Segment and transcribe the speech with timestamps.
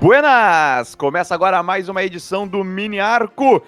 [0.00, 0.94] Buenas!
[0.94, 3.60] Começa agora mais uma edição do Mini Arco.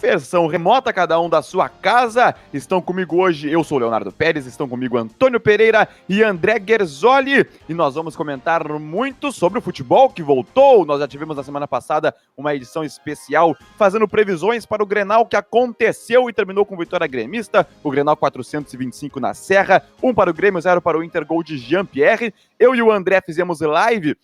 [0.00, 2.36] Versão remota, cada um da sua casa.
[2.54, 7.44] Estão comigo hoje, eu sou Leonardo Pérez, estão comigo Antônio Pereira e André Gerzoli.
[7.68, 10.86] E nós vamos comentar muito sobre o futebol que voltou.
[10.86, 15.34] Nós já tivemos na semana passada uma edição especial fazendo previsões para o Grenal que
[15.34, 17.66] aconteceu e terminou com vitória gremista.
[17.82, 21.58] O Grenal 425 na Serra, um para o Grêmio, zero para o Inter, gol de
[21.58, 22.32] Jean-Pierre.
[22.56, 24.16] Eu e o André fizemos live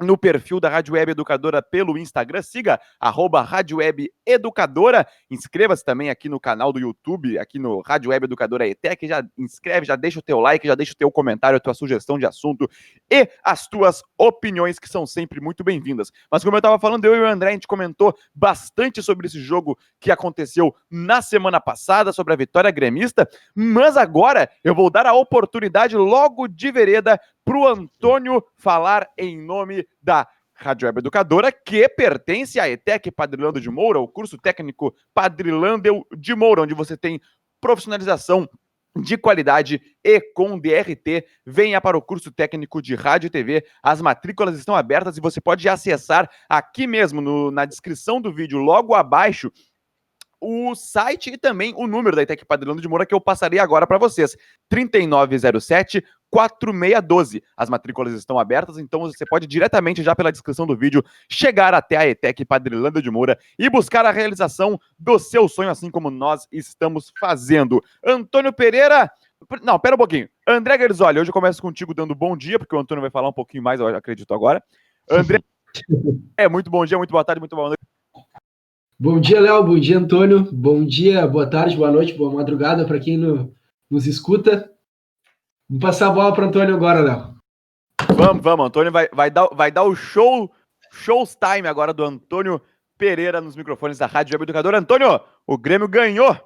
[0.00, 2.42] no perfil da Rádio Web Educadora pelo Instagram.
[2.42, 5.06] Siga arroba Rádio Web Educadora.
[5.30, 9.06] Inscreva-se também aqui no canal do YouTube, aqui no Rádio Web Educadora ETEC.
[9.06, 12.18] Já inscreve, já deixa o teu like, já deixa o teu comentário, a tua sugestão
[12.18, 12.68] de assunto
[13.10, 16.10] e as tuas opiniões, que são sempre muito bem-vindas.
[16.30, 19.40] Mas como eu estava falando, eu e o André, a gente comentou bastante sobre esse
[19.40, 25.06] jogo que aconteceu na semana passada, sobre a vitória gremista, mas agora eu vou dar
[25.06, 31.52] a oportunidade logo de vereda para o Antônio falar em nome da Rádio Web Educadora,
[31.52, 36.96] que pertence à ETEC Padrilando de Moura, o curso técnico Padrilando de Moura, onde você
[36.96, 37.20] tem
[37.60, 38.48] profissionalização
[38.96, 41.26] de qualidade e com DRT.
[41.44, 43.64] Venha para o curso técnico de rádio e TV.
[43.82, 48.58] As matrículas estão abertas e você pode acessar aqui mesmo no, na descrição do vídeo,
[48.58, 49.50] logo abaixo,
[50.44, 53.86] o site e também o número da ITEC Padrilando de Moura que eu passarei agora
[53.86, 54.36] para vocês.
[54.68, 57.42] 3907 4612.
[57.56, 61.96] As matrículas estão abertas, então você pode diretamente já pela descrição do vídeo chegar até
[61.96, 66.46] a ETEC Padrilando de Moura e buscar a realização do seu sonho, assim como nós
[66.50, 67.80] estamos fazendo.
[68.04, 69.10] Antônio Pereira,
[69.62, 70.28] não, pera um pouquinho.
[70.46, 73.32] André Gerzoli, hoje eu começo contigo dando bom dia, porque o Antônio vai falar um
[73.32, 74.62] pouquinho mais, eu acredito agora.
[75.08, 75.38] André,
[76.36, 77.93] é muito bom dia, muito boa tarde, muito boa noite.
[78.98, 79.64] Bom dia, Léo.
[79.64, 80.48] Bom dia, Antônio.
[80.52, 83.52] Bom dia, boa tarde, boa noite, boa madrugada para quem no,
[83.90, 84.70] nos escuta.
[85.68, 87.34] Vou passar a bola para Antônio agora, Léo.
[88.14, 88.66] Vamos, vamos.
[88.66, 90.48] Antônio vai, vai, dar, vai dar o show,
[90.92, 92.60] shows time agora do Antônio
[92.96, 94.74] Pereira nos microfones da Rádio Web Educador.
[94.76, 96.38] Antônio, o Grêmio ganhou.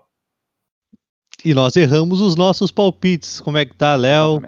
[1.44, 3.40] E nós erramos os nossos palpites.
[3.40, 4.40] Como é que tá, Léo?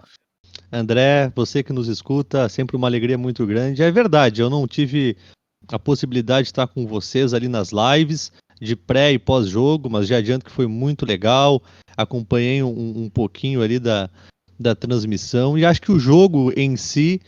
[0.73, 3.83] André, você que nos escuta, sempre uma alegria muito grande.
[3.83, 5.19] É verdade, eu não tive
[5.71, 10.19] a possibilidade de estar com vocês ali nas lives de pré e pós-jogo, mas já
[10.19, 11.63] adianto que foi muito legal.
[11.97, 14.11] Acompanhei um, um pouquinho ali da,
[14.59, 17.21] da transmissão e acho que o jogo em si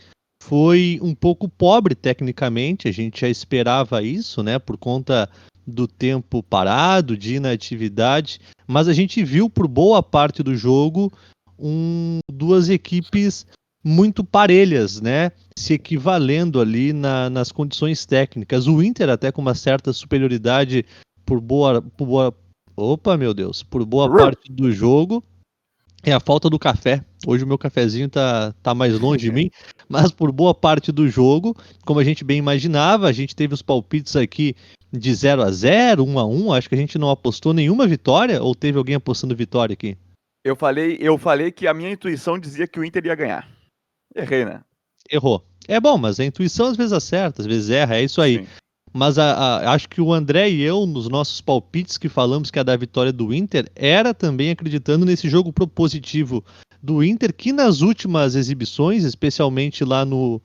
[0.43, 2.87] foi um pouco pobre tecnicamente.
[2.87, 5.29] A gente já esperava isso, né, por conta
[5.65, 11.11] do tempo parado, de inatividade, mas a gente viu por boa parte do jogo
[11.57, 13.45] um, duas equipes
[13.83, 15.31] muito parelhas, né?
[15.57, 18.67] Se equivalendo ali na, nas condições técnicas.
[18.67, 20.85] O Inter até com uma certa superioridade
[21.25, 22.35] por boa, por boa
[22.75, 25.23] opa, meu Deus, por boa parte do jogo.
[26.05, 27.03] É a falta do café.
[27.25, 29.49] Hoje o meu cafezinho tá, tá mais longe de mim,
[29.87, 31.55] mas por boa parte do jogo,
[31.85, 34.53] como a gente bem imaginava, a gente teve os palpites aqui
[34.91, 36.53] de 0 a 0, 1 a 1.
[36.53, 39.97] Acho que a gente não apostou nenhuma vitória ou teve alguém apostando vitória aqui?
[40.43, 43.49] Eu falei, eu falei que a minha intuição dizia que o Inter ia ganhar.
[44.13, 44.61] Errei, né?
[45.09, 45.43] Errou.
[45.67, 48.39] É bom, mas a intuição às vezes acerta, às vezes erra, é isso aí.
[48.39, 48.47] Sim.
[48.93, 52.59] Mas a, a, acho que o André e eu, nos nossos palpites que falamos que
[52.59, 56.43] é da vitória do Inter, era também acreditando nesse jogo propositivo
[56.81, 60.39] do Inter, que nas últimas exibições, especialmente lá no,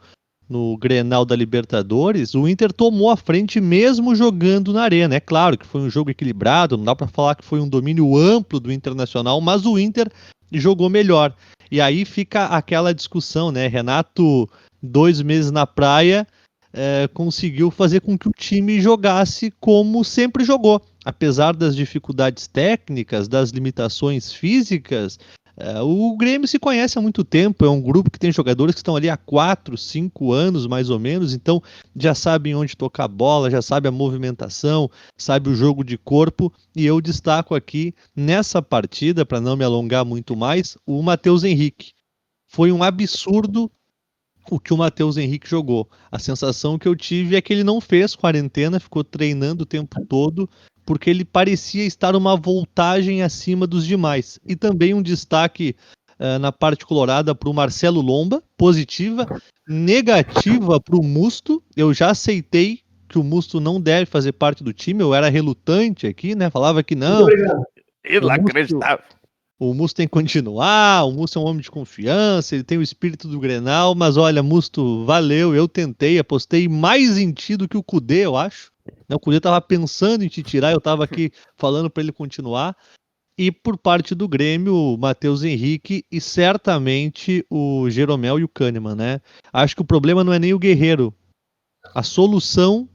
[0.49, 5.17] no Grenal da Libertadores, o Inter tomou a frente mesmo jogando na arena.
[5.17, 8.17] É claro que foi um jogo equilibrado, não dá para falar que foi um domínio
[8.17, 10.11] amplo do Internacional, mas o Inter
[10.51, 11.35] jogou melhor.
[11.71, 13.67] E aí fica aquela discussão, né?
[13.67, 14.49] Renato,
[14.83, 16.27] dois meses na praia,
[16.73, 20.81] é, conseguiu fazer com que o time jogasse como sempre jogou.
[21.05, 25.19] Apesar das dificuldades técnicas, das limitações físicas,
[25.83, 28.95] o Grêmio se conhece há muito tempo, é um grupo que tem jogadores que estão
[28.95, 31.61] ali há 4, 5 anos mais ou menos, então
[31.97, 36.53] já sabem onde tocar a bola, já sabe a movimentação, sabe o jogo de corpo,
[36.77, 41.93] e eu destaco aqui nessa partida, para não me alongar muito mais, o Matheus Henrique.
[42.47, 43.71] Foi um absurdo
[44.51, 45.89] o que o Matheus Henrique jogou.
[46.11, 50.05] A sensação que eu tive é que ele não fez quarentena, ficou treinando o tempo
[50.07, 50.49] todo,
[50.89, 54.41] porque ele parecia estar uma voltagem acima dos demais.
[54.47, 55.77] E também um destaque
[56.19, 59.27] uh, na parte colorada para o Marcelo Lomba, positiva,
[59.69, 61.63] negativa para o Musto.
[61.77, 66.07] Eu já aceitei que o Musto não deve fazer parte do time, eu era relutante
[66.07, 66.49] aqui, né?
[66.49, 67.27] Falava que não.
[68.03, 69.05] Inacreditável.
[69.61, 72.83] O Musto tem que continuar, o Musto é um homem de confiança, ele tem o
[72.83, 77.77] espírito do Grenal, mas olha, Musto, valeu, eu tentei, apostei mais em ti do que
[77.77, 78.73] o Cudê, eu acho.
[79.09, 82.77] Né, o Cudê estava pensando em te tirar, eu estava aqui falando para ele continuar.
[83.37, 88.97] E por parte do Grêmio, o Matheus Henrique e certamente o Jeromel e o Kahneman,
[88.97, 89.21] né?
[89.53, 91.15] Acho que o problema não é nem o Guerreiro.
[91.95, 92.89] a solução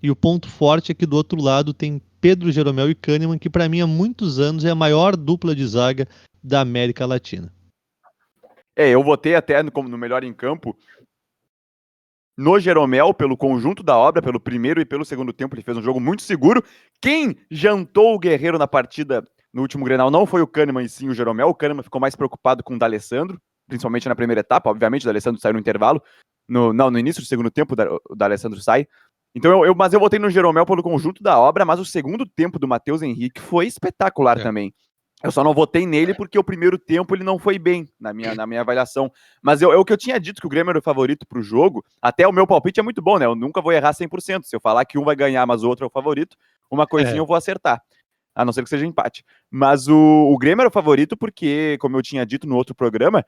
[0.00, 3.50] e o ponto forte é que do outro lado tem Pedro Jeromel e Kahneman, que
[3.50, 6.06] para mim há muitos anos é a maior dupla de zaga
[6.42, 7.52] da América Latina.
[8.76, 10.76] É, eu votei até no, no melhor em campo
[12.40, 15.82] no Jeromel, pelo conjunto da obra, pelo primeiro e pelo segundo tempo, ele fez um
[15.82, 16.64] jogo muito seguro.
[16.98, 19.22] Quem jantou o Guerreiro na partida
[19.52, 21.48] no último Grenal não foi o Kahneman e sim o Jeromel.
[21.48, 23.38] O Kahneman ficou mais preocupado com o D'Alessandro,
[23.68, 24.70] principalmente na primeira etapa.
[24.70, 26.02] Obviamente, o D'Alessandro saiu no intervalo.
[26.48, 27.76] No, não, no início do segundo tempo,
[28.08, 28.86] o D'Alessandro sai.
[29.34, 32.24] Então, eu, eu, mas eu votei no Jeromel pelo conjunto da obra, mas o segundo
[32.24, 34.42] tempo do Matheus Henrique foi espetacular é.
[34.42, 34.72] também.
[35.22, 38.34] Eu só não votei nele porque o primeiro tempo ele não foi bem na minha,
[38.34, 39.12] na minha avaliação.
[39.42, 41.42] Mas eu, eu que eu tinha dito que o Grêmio era o favorito para o
[41.42, 43.26] jogo, até o meu palpite é muito bom, né?
[43.26, 44.44] Eu nunca vou errar 100%.
[44.44, 46.36] Se eu falar que um vai ganhar, mas o outro é o favorito,
[46.70, 47.20] uma coisinha é.
[47.20, 47.82] eu vou acertar.
[48.34, 49.24] A não ser que seja empate.
[49.50, 53.24] Mas o, o Grêmio era o favorito porque, como eu tinha dito no outro programa,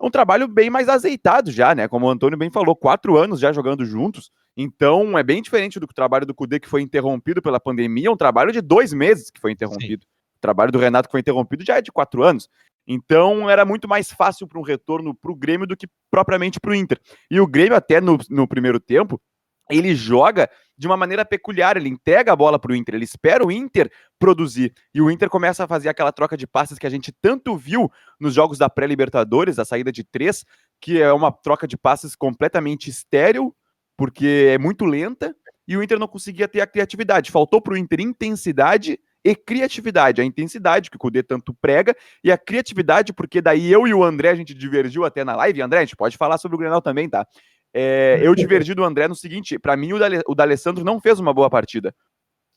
[0.00, 1.86] é um trabalho bem mais azeitado já, né?
[1.86, 4.32] Como o Antônio bem falou, quatro anos já jogando juntos.
[4.56, 8.16] Então é bem diferente do trabalho do Cudê que foi interrompido pela pandemia, é um
[8.16, 10.04] trabalho de dois meses que foi interrompido.
[10.04, 10.15] Sim.
[10.46, 12.48] Trabalho do Renato que foi interrompido já é de quatro anos.
[12.86, 16.70] Então era muito mais fácil para um retorno para o Grêmio do que propriamente para
[16.70, 17.00] o Inter.
[17.28, 19.20] E o Grêmio, até no, no primeiro tempo,
[19.68, 20.48] ele joga
[20.78, 23.90] de uma maneira peculiar, ele entrega a bola para o Inter, ele espera o Inter
[24.20, 24.72] produzir.
[24.94, 27.90] E o Inter começa a fazer aquela troca de passes que a gente tanto viu
[28.20, 30.44] nos jogos da pré-Libertadores, a saída de três,
[30.80, 33.52] que é uma troca de passes completamente estéril,
[33.96, 35.34] porque é muito lenta,
[35.66, 37.32] e o Inter não conseguia ter a criatividade.
[37.32, 40.20] Faltou para o Inter intensidade e criatividade.
[40.20, 44.04] A intensidade que o Cudê tanto prega e a criatividade, porque daí eu e o
[44.04, 45.60] André a gente divergiu até na live.
[45.60, 47.26] André, a gente pode falar sobre o Grenal também, tá?
[47.74, 49.90] É, eu divergi do André no seguinte: para mim,
[50.26, 51.92] o D'Alessandro não fez uma boa partida.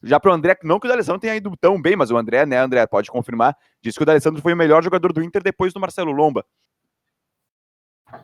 [0.03, 2.57] Já pro André, não que o D'Alessandro tenha ido tão bem, mas o André, né,
[2.57, 5.79] André, pode confirmar, disse que o D'Alessandro foi o melhor jogador do Inter depois do
[5.79, 6.45] Marcelo Lomba.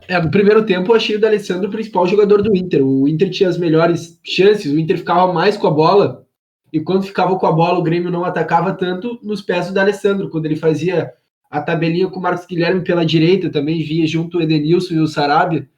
[0.08, 2.82] É, no primeiro tempo eu achei o D'Alessandro o principal jogador do Inter.
[2.84, 6.25] O Inter tinha as melhores chances, o Inter ficava mais com a bola
[6.72, 10.28] e quando ficava com a bola, o Grêmio não atacava tanto nos pés do Alessandro,
[10.28, 11.12] quando ele fazia
[11.50, 15.06] a tabelinha com o Marcos Guilherme pela direita, também via junto o Edenilson e o
[15.06, 15.68] Sarabia.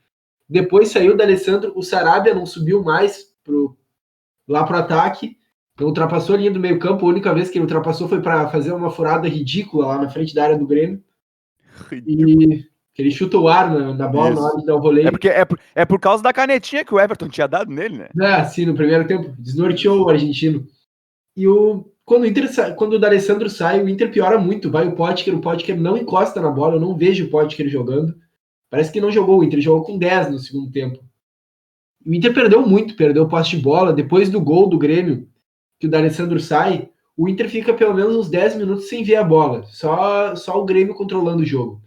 [0.49, 3.77] Depois saiu do Alessandro, o Sarabia não subiu mais pro,
[4.47, 5.37] lá para o ataque,
[5.79, 8.49] não ultrapassou a linha do meio campo, a única vez que ele ultrapassou foi para
[8.49, 11.03] fazer uma furada ridícula lá na frente da área do Grêmio.
[11.89, 12.53] Ridículo.
[12.53, 12.69] E
[12.99, 14.41] ele chuta o ar na, na bola Isso.
[14.41, 15.05] na hora de dar o rolê.
[15.05, 17.99] É, porque, é, por, é por causa da canetinha que o Everton tinha dado nele,
[17.99, 18.09] né?
[18.21, 19.33] É, sim, no primeiro tempo.
[19.39, 20.67] Desnorteou o argentino.
[21.39, 24.69] E o, quando o Inter quando o D'Alessandro sai, o Inter piora muito.
[24.69, 28.13] Vai o Potker, o Potker não encosta na bola, eu não vejo o Potker jogando.
[28.69, 30.99] Parece que não jogou, o Inter jogou com 10 no segundo tempo.
[32.05, 33.93] O Inter perdeu muito, perdeu o posse de bola.
[33.93, 35.29] Depois do gol do Grêmio,
[35.79, 39.23] que o D'Alessandro sai, o Inter fica pelo menos uns 10 minutos sem ver a
[39.23, 39.63] bola.
[39.67, 41.81] Só, só o Grêmio controlando o jogo.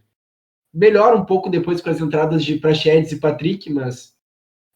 [0.74, 4.15] Melhora um pouco depois com as entradas de Prachedes e Patrick, mas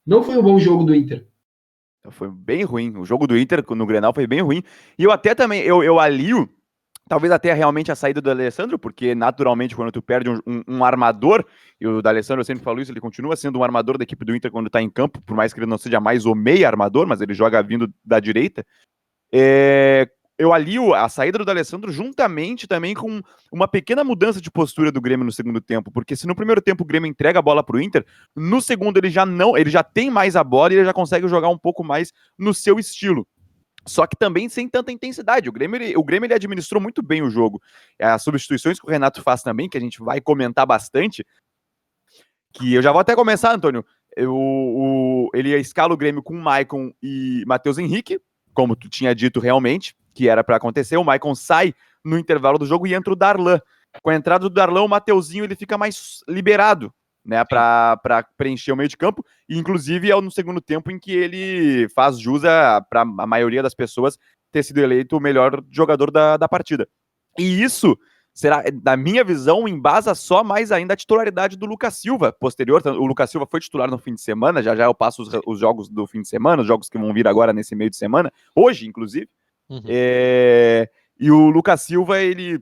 [0.05, 1.25] não foi um bom jogo do Inter.
[2.11, 2.97] Foi bem ruim.
[2.97, 4.63] O jogo do Inter no Grenal foi bem ruim.
[4.97, 6.49] E eu até também, eu, eu alio,
[7.07, 10.85] talvez até realmente a saída do Alessandro, porque naturalmente quando tu perde um, um, um
[10.85, 11.45] armador,
[11.79, 14.35] e o D'Alessandro eu sempre falo isso, ele continua sendo um armador da equipe do
[14.35, 17.05] Inter quando tá em campo, por mais que ele não seja mais o meio armador,
[17.05, 18.65] mas ele joga vindo da direita.
[19.31, 23.21] É, eu alio a saída do D'Alessandro juntamente também com
[23.51, 26.83] uma pequena mudança de postura do Grêmio no segundo tempo, porque se no primeiro tempo
[26.83, 28.05] o Grêmio entrega a bola para o Inter,
[28.35, 31.27] no segundo ele já não, ele já tem mais a bola e ele já consegue
[31.27, 33.25] jogar um pouco mais no seu estilo.
[33.87, 35.47] Só que também sem tanta intensidade.
[35.47, 37.61] O Grêmio, ele, o Grêmio ele administrou muito bem o jogo.
[38.01, 41.23] As substituições que o Renato faz também, que a gente vai comentar bastante,
[42.51, 43.85] que eu já vou até começar, Antônio.
[44.17, 48.19] Eu, o, ele escala o Grêmio com Maicon e Matheus Henrique,
[48.55, 52.65] como tu tinha dito realmente que era para acontecer, o Maicon sai no intervalo do
[52.65, 53.59] jogo e entra o Darlan.
[54.01, 56.91] Com a entrada do Darlan, o Mateuzinho ele fica mais liberado,
[57.23, 61.11] né, para preencher o meio de campo, e inclusive é no segundo tempo em que
[61.11, 62.43] ele faz jus
[62.89, 64.17] para a maioria das pessoas
[64.51, 66.87] ter sido eleito o melhor jogador da, da partida.
[67.37, 67.97] E isso
[68.33, 72.31] será, na minha visão, embasa só mais ainda a titularidade do Lucas Silva.
[72.31, 75.29] Posterior, o Lucas Silva foi titular no fim de semana, já já eu passo os,
[75.45, 77.97] os jogos do fim de semana, os jogos que vão vir agora nesse meio de
[77.97, 79.27] semana, hoje, inclusive.
[79.69, 79.81] Uhum.
[79.87, 82.59] É, e o Lucas Silva, ele,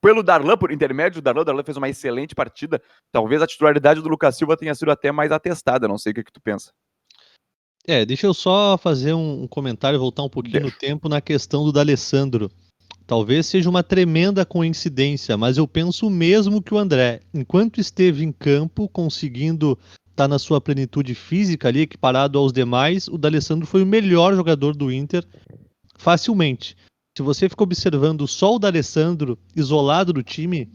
[0.00, 2.80] pelo Darlan, por intermédio do Darlan, o Darlan fez uma excelente partida.
[3.12, 6.24] Talvez a titularidade do Lucas Silva tenha sido até mais atestada, não sei o que,
[6.24, 6.72] que tu pensa.
[7.86, 10.66] É, deixa eu só fazer um comentário, voltar um pouquinho deixa.
[10.66, 12.50] no tempo na questão do D'Alessandro.
[13.06, 17.20] Talvez seja uma tremenda coincidência, mas eu penso o mesmo que o André.
[17.32, 19.78] Enquanto esteve em campo, conseguindo
[20.10, 24.34] estar tá na sua plenitude física ali, equiparado aos demais, o D'Alessandro foi o melhor
[24.34, 25.24] jogador do Inter
[25.98, 26.76] facilmente.
[27.16, 30.70] Se você fica observando só o D'Alessandro isolado do time,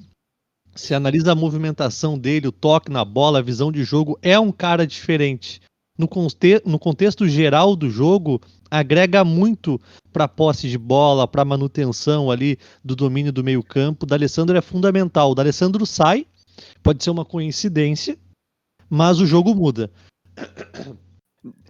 [0.76, 4.52] se analisa a movimentação dele, o toque na bola, a visão de jogo, é um
[4.52, 5.62] cara diferente.
[5.98, 9.80] no, conte no contexto geral do jogo, agrega muito
[10.12, 14.06] para posse de bola, para manutenção ali do domínio do meio-campo.
[14.06, 15.32] D'Alessandro é fundamental.
[15.32, 16.26] O D'Alessandro sai,
[16.82, 18.18] pode ser uma coincidência,
[18.90, 19.90] mas o jogo muda.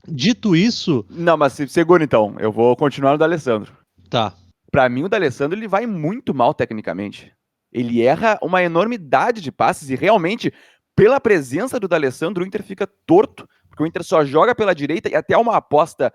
[0.08, 1.06] Dito isso.
[1.10, 2.36] Não, mas segura então.
[2.40, 3.72] Eu vou continuar no D'Alessandro.
[4.10, 4.34] Tá.
[4.72, 7.32] Para mim, o D'Alessandro ele vai muito mal tecnicamente.
[7.72, 10.54] Ele erra uma enormidade de passes e realmente,
[10.96, 15.10] pela presença do D'Alessandro, o Inter fica torto, porque o Inter só joga pela direita
[15.10, 16.14] e até uma aposta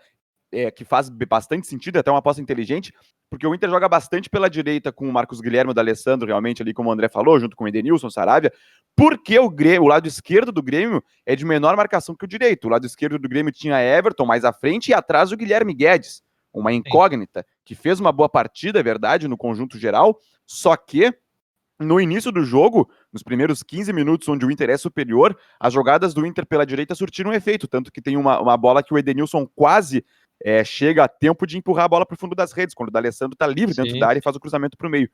[0.52, 2.92] é, que faz bastante sentido, até uma aposta inteligente,
[3.30, 6.72] porque o Inter joga bastante pela direita com o Marcos Guilherme, o D'Alessandro, realmente ali,
[6.72, 8.52] como o André falou, junto com o Edenilson, Saravia,
[8.96, 12.64] porque o, Grêmio, o lado esquerdo do Grêmio é de menor marcação que o direito.
[12.66, 16.22] O lado esquerdo do Grêmio tinha Everton mais à frente e atrás o Guilherme Guedes,
[16.52, 21.14] uma incógnita, que fez uma boa partida, é verdade, no conjunto geral, só que
[21.78, 26.12] no início do jogo, nos primeiros 15 minutos, onde o Inter é superior, as jogadas
[26.12, 29.46] do Inter pela direita surtiram efeito, tanto que tem uma, uma bola que o Edenilson
[29.54, 30.04] quase
[30.42, 32.92] é, chega a tempo de empurrar a bola para o fundo das redes, quando o
[32.92, 33.82] D'Alessandro está livre Sim.
[33.82, 35.10] dentro da área e faz o cruzamento para o meio.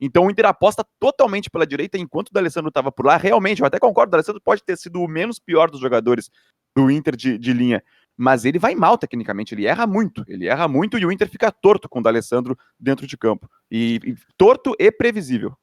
[0.00, 3.66] Então o Inter aposta totalmente pela direita, enquanto o D'Alessandro estava por lá, realmente, eu
[3.66, 6.30] até concordo, o D'Alessandro pode ter sido o menos pior dos jogadores
[6.76, 7.82] do Inter de, de linha,
[8.16, 11.50] mas ele vai mal tecnicamente, ele erra muito, ele erra muito e o Inter fica
[11.50, 13.50] torto com o D'Alessandro dentro de campo.
[13.70, 15.56] E, e torto e previsível.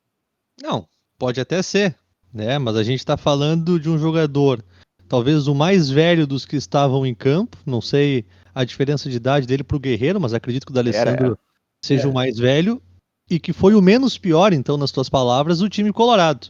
[0.62, 1.98] Não, pode até ser,
[2.34, 2.58] né?
[2.58, 4.64] Mas a gente está falando de um jogador,
[5.08, 9.46] talvez o mais velho dos que estavam em campo, não sei a diferença de idade
[9.46, 11.40] dele para o Guerreiro, mas acredito que o D'Alessandro Era.
[11.84, 12.82] seja o mais velho
[13.30, 16.48] e que foi o menos pior, então, nas tuas palavras, o time colorado.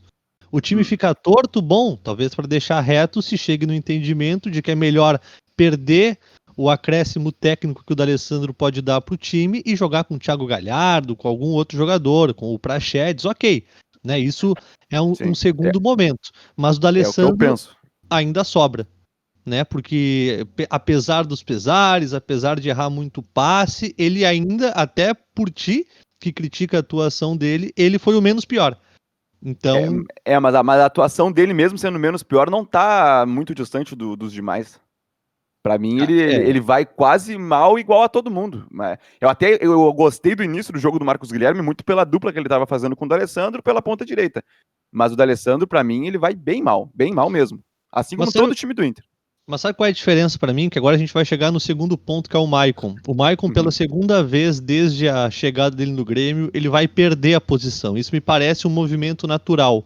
[0.51, 0.85] O time hum.
[0.85, 5.19] fica torto, bom, talvez para deixar reto, se chegue no entendimento de que é melhor
[5.57, 6.19] perder
[6.55, 10.19] o acréscimo técnico que o D'Alessandro pode dar para o time e jogar com o
[10.19, 13.65] Thiago Galhardo, com algum outro jogador, com o Prachedes, ok.
[14.03, 14.53] Né, isso
[14.91, 15.81] é um, um segundo é.
[15.81, 16.29] momento.
[16.55, 17.55] Mas o D'Alessandro é
[18.09, 18.87] ainda sobra
[19.45, 19.63] né?
[19.63, 25.87] Porque apesar dos pesares, apesar de errar muito passe, ele ainda, até por ti,
[26.19, 28.79] que critica a atuação dele, ele foi o menos pior.
[29.43, 30.03] Então.
[30.25, 33.53] É, é mas, a, mas, a, atuação dele, mesmo sendo menos pior, não tá muito
[33.53, 34.79] distante do, dos demais.
[35.61, 36.47] Para mim, ele, ah, é.
[36.47, 38.67] ele vai quase mal igual a todo mundo.
[39.19, 42.37] Eu até eu gostei do início do jogo do Marcos Guilherme, muito pela dupla que
[42.37, 44.43] ele estava fazendo com o D'Alessandro pela ponta direita.
[44.91, 47.59] Mas o D'Alessandro, para mim, ele vai bem mal, bem mal mesmo.
[47.91, 48.39] Assim como Você...
[48.39, 49.03] todo o time do Inter.
[49.47, 50.69] Mas sabe qual é a diferença para mim?
[50.69, 52.95] Que agora a gente vai chegar no segundo ponto, que é o Maicon.
[53.07, 53.53] O Maicon, uhum.
[53.53, 57.95] pela segunda vez desde a chegada dele no Grêmio, ele vai perder a posição.
[57.95, 59.85] Isso me parece um movimento natural.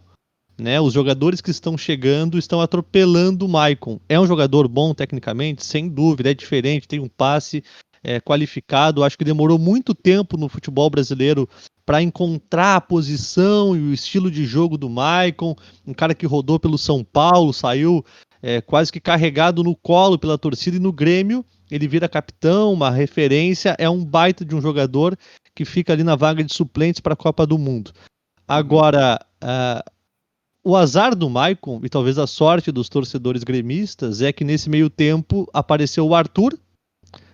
[0.57, 0.79] Né?
[0.79, 3.99] Os jogadores que estão chegando estão atropelando o Maicon.
[4.07, 5.65] É um jogador bom tecnicamente?
[5.65, 7.61] Sem dúvida, é diferente, tem um passe
[8.01, 9.03] é, qualificado.
[9.03, 11.49] Acho que demorou muito tempo no futebol brasileiro
[11.85, 15.53] para encontrar a posição e o estilo de jogo do Maicon.
[15.85, 18.05] Um cara que rodou pelo São Paulo, saiu
[18.41, 22.89] é, quase que carregado no colo pela torcida e no Grêmio ele vira capitão, uma
[22.89, 25.17] referência, é um baita de um jogador
[25.53, 27.91] que fica ali na vaga de suplentes para a Copa do Mundo.
[28.47, 29.91] Agora, uh,
[30.63, 34.89] o azar do Maicon, e talvez a sorte dos torcedores gremistas, é que nesse meio
[34.89, 36.57] tempo apareceu o Arthur,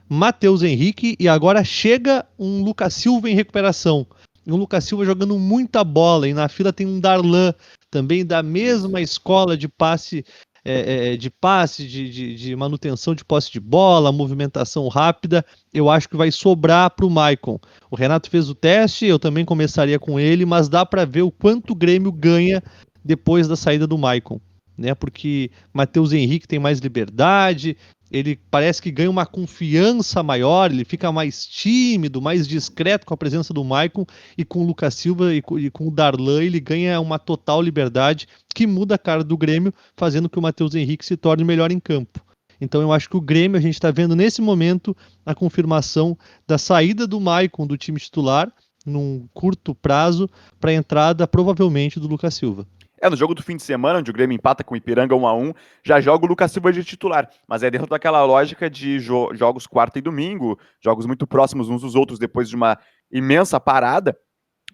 [0.07, 4.05] Matheus Henrique e agora chega um Lucas Silva em recuperação.
[4.45, 7.53] E um Lucas Silva jogando muita bola, e na fila tem um Darlan,
[7.89, 10.25] também da mesma escola de passe
[10.65, 15.89] é, é, de passe, de, de, de, manutenção de posse de bola, movimentação rápida, eu
[15.91, 17.59] acho que vai sobrar para o Maicon.
[17.91, 21.31] O Renato fez o teste, eu também começaria com ele, mas dá para ver o
[21.31, 22.63] quanto o Grêmio ganha
[23.03, 24.41] depois da saída do Maicon.
[24.77, 27.77] Né, porque Matheus Henrique tem mais liberdade,
[28.11, 33.17] ele parece que ganha uma confiança maior, ele fica mais tímido, mais discreto com a
[33.17, 34.05] presença do Maicon
[34.37, 37.61] e com o Lucas Silva e com, e com o Darlan ele ganha uma total
[37.61, 41.71] liberdade que muda a cara do Grêmio, fazendo que o Matheus Henrique se torne melhor
[41.71, 42.23] em campo.
[42.61, 44.95] Então eu acho que o Grêmio, a gente está vendo nesse momento
[45.25, 48.51] a confirmação da saída do Maicon do time titular
[48.85, 52.65] num curto prazo para a entrada provavelmente do Lucas Silva.
[53.01, 55.27] É, no jogo do fim de semana, onde o Grêmio empata com o Ipiranga 1
[55.27, 57.29] a 1 já joga o Lucas Silva de titular.
[57.47, 61.81] Mas é dentro daquela lógica de jo jogos quarta e domingo, jogos muito próximos uns
[61.81, 62.77] dos outros depois de uma
[63.11, 64.17] imensa parada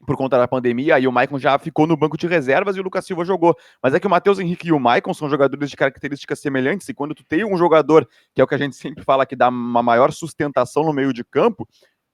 [0.05, 2.83] por conta da pandemia, aí o Maicon já ficou no banco de reservas e o
[2.83, 3.55] Lucas Silva jogou.
[3.81, 6.93] Mas é que o Matheus Henrique e o Maicon são jogadores de características semelhantes, e
[6.93, 9.49] quando tu tem um jogador, que é o que a gente sempre fala, que dá
[9.49, 11.67] uma maior sustentação no meio de campo,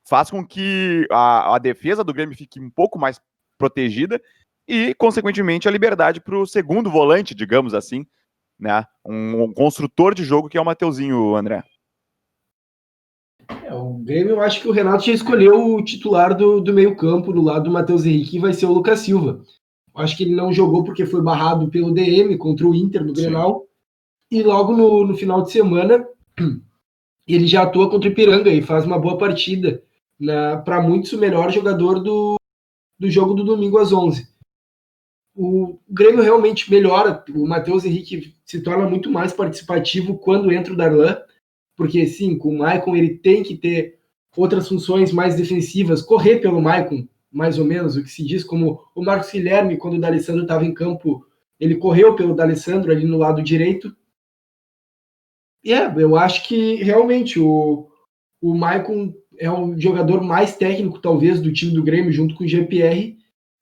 [0.07, 3.21] faz com que a, a defesa do Grêmio fique um pouco mais
[3.57, 4.21] protegida
[4.67, 8.05] e, consequentemente, a liberdade para o segundo volante, digamos assim,
[8.59, 8.83] né?
[9.05, 11.63] Um, um, construtor de jogo que é o Mateuzinho, André.
[13.63, 17.31] É, o Grêmio, eu acho que o Renato já escolheu o titular do, do meio-campo,
[17.31, 19.41] no lado do Matheus Henrique, e vai ser o Lucas Silva.
[19.95, 23.13] Eu acho que ele não jogou porque foi barrado pelo DM contra o Inter no
[23.13, 23.65] Grenal.
[24.29, 26.05] E logo no, no final de semana,
[27.25, 29.81] ele já atua contra o Ipiranga e faz uma boa partida.
[30.65, 32.35] Para muitos, o melhor jogador do,
[32.99, 34.27] do jogo do domingo às 11.
[35.39, 37.23] O Grêmio realmente melhora.
[37.35, 41.15] O Matheus Henrique se torna muito mais participativo quando entra o Darlan,
[41.75, 43.99] porque sim, com o Maicon ele tem que ter
[44.35, 48.81] outras funções mais defensivas, correr pelo Maicon, mais ou menos, o que se diz como
[48.95, 51.23] o Marcos Guilherme, quando o D'Alessandro estava em campo,
[51.59, 53.95] ele correu pelo D'Alessandro ali no lado direito.
[55.63, 57.87] E é, eu acho que realmente o,
[58.41, 62.47] o Maicon é o jogador mais técnico, talvez, do time do Grêmio, junto com o
[62.47, 63.16] GPR,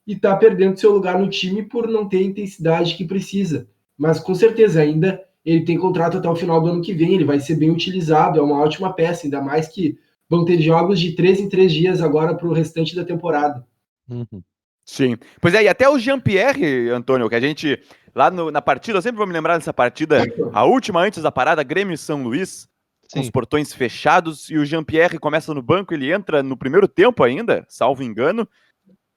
[0.06, 3.68] e está perdendo seu lugar no time por não ter a intensidade que precisa.
[3.98, 7.24] Mas com certeza ainda ele tem contrato até o final do ano que vem, ele
[7.24, 9.98] vai ser bem utilizado, é uma ótima peça, ainda mais que
[10.28, 13.66] vão ter jogos de três em três dias agora para o restante da temporada.
[14.10, 14.42] Uhum.
[14.84, 15.18] Sim.
[15.40, 17.80] Pois é, e até o Jean-Pierre, Antônio, que a gente,
[18.14, 21.32] lá no, na partida, eu sempre vou me lembrar dessa partida, a última antes da
[21.32, 22.68] parada, Grêmio e São Luís,
[23.12, 27.24] com os portões fechados, e o Jean-Pierre começa no banco, ele entra no primeiro tempo
[27.24, 28.48] ainda, salvo engano,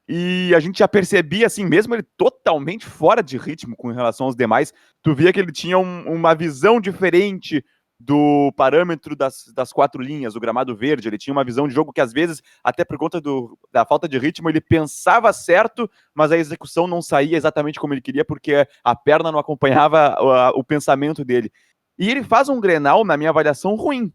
[0.08, 4.34] e a gente já percebia, assim, mesmo ele totalmente fora de ritmo com relação aos
[4.34, 4.72] demais,
[5.02, 7.62] tu via que ele tinha um, uma visão diferente
[8.00, 11.08] do parâmetro das, das quatro linhas, o gramado verde.
[11.08, 14.08] Ele tinha uma visão de jogo que, às vezes, até por conta do, da falta
[14.08, 18.66] de ritmo, ele pensava certo, mas a execução não saía exatamente como ele queria, porque
[18.82, 21.52] a perna não acompanhava o, o pensamento dele.
[21.98, 24.10] E ele faz um Grenal, na minha avaliação, ruim.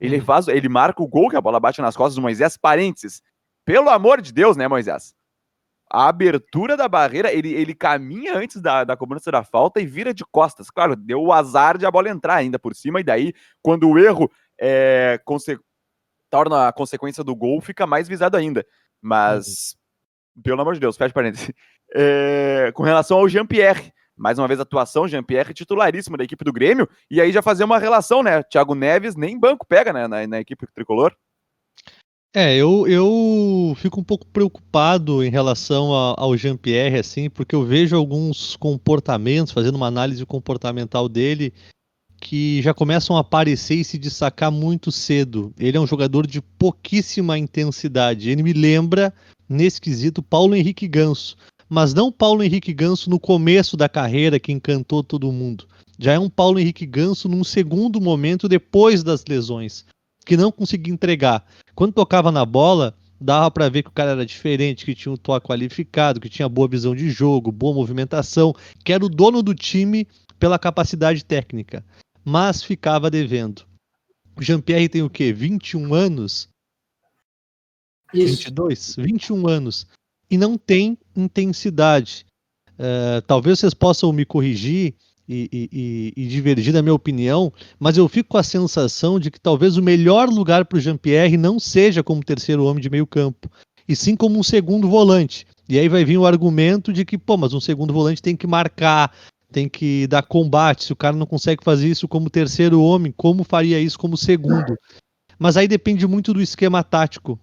[0.00, 0.24] Ele uhum.
[0.24, 3.22] faz, ele marca o gol, que a bola bate nas costas do Moisés, parênteses.
[3.64, 5.17] Pelo amor de Deus, né, Moisés?
[5.90, 10.12] A abertura da barreira, ele, ele caminha antes da, da cobrança da falta e vira
[10.12, 10.70] de costas.
[10.70, 13.98] Claro, deu o azar de a bola entrar ainda por cima, e daí, quando o
[13.98, 14.30] erro
[14.60, 15.20] é,
[16.30, 18.66] torna a consequência do gol, fica mais visado ainda.
[19.00, 19.76] Mas,
[20.36, 20.42] uhum.
[20.42, 21.50] pelo amor de Deus, fecha parênteses.
[21.94, 26.88] É, com relação ao Jean-Pierre, mais uma vez atuação, Jean-Pierre titularíssimo da equipe do Grêmio,
[27.10, 28.42] e aí já fazer uma relação, né?
[28.42, 31.16] Thiago Neves nem banco pega, né, na, na equipe tricolor.
[32.34, 37.64] É, eu, eu fico um pouco preocupado em relação a, ao Jean-Pierre, assim, porque eu
[37.64, 41.54] vejo alguns comportamentos, fazendo uma análise comportamental dele,
[42.20, 45.54] que já começam a aparecer e se destacar muito cedo.
[45.58, 48.28] Ele é um jogador de pouquíssima intensidade.
[48.28, 49.12] Ele me lembra,
[49.48, 51.34] nesse quesito, Paulo Henrique Ganso.
[51.66, 55.66] Mas não Paulo Henrique Ganso no começo da carreira que encantou todo mundo.
[55.98, 59.86] Já é um Paulo Henrique Ganso num segundo momento depois das lesões
[60.28, 61.42] que não conseguia entregar.
[61.74, 65.16] Quando tocava na bola, dava para ver que o cara era diferente, que tinha um
[65.16, 69.54] toque qualificado, que tinha boa visão de jogo, boa movimentação, que era o dono do
[69.54, 70.06] time
[70.38, 71.82] pela capacidade técnica,
[72.22, 73.66] mas ficava devendo.
[74.36, 75.32] O Jean-Pierre tem o quê?
[75.32, 76.46] 21 anos?
[78.12, 78.36] Isso.
[78.36, 78.96] 22?
[78.98, 79.86] 21 anos.
[80.30, 82.26] E não tem intensidade.
[82.74, 84.94] Uh, talvez vocês possam me corrigir
[85.28, 89.38] e, e, e, divergir da minha opinião, mas eu fico com a sensação de que
[89.38, 93.50] talvez o melhor lugar para o Jean-Pierre não seja como terceiro homem de meio campo,
[93.86, 95.46] e sim como um segundo volante.
[95.68, 98.46] E aí vai vir o argumento de que, pô, mas um segundo volante tem que
[98.46, 99.12] marcar,
[99.52, 100.84] tem que dar combate.
[100.84, 104.76] Se o cara não consegue fazer isso como terceiro homem, como faria isso como segundo?
[105.38, 107.38] Mas aí depende muito do esquema tático.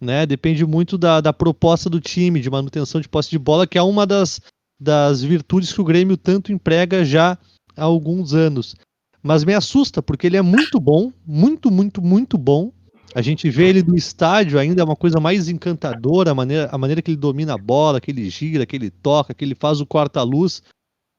[0.00, 0.26] Né?
[0.26, 3.82] Depende muito da, da proposta do time, de manutenção de posse de bola, que é
[3.82, 4.40] uma das,
[4.78, 7.38] das virtudes que o Grêmio tanto emprega já
[7.76, 8.74] há alguns anos.
[9.22, 12.72] Mas me assusta, porque ele é muito bom, muito, muito, muito bom.
[13.14, 16.76] A gente vê ele no estádio ainda é uma coisa mais encantadora, a maneira, a
[16.76, 19.80] maneira que ele domina a bola, que ele gira, que ele toca, que ele faz
[19.80, 20.62] o quarta-luz.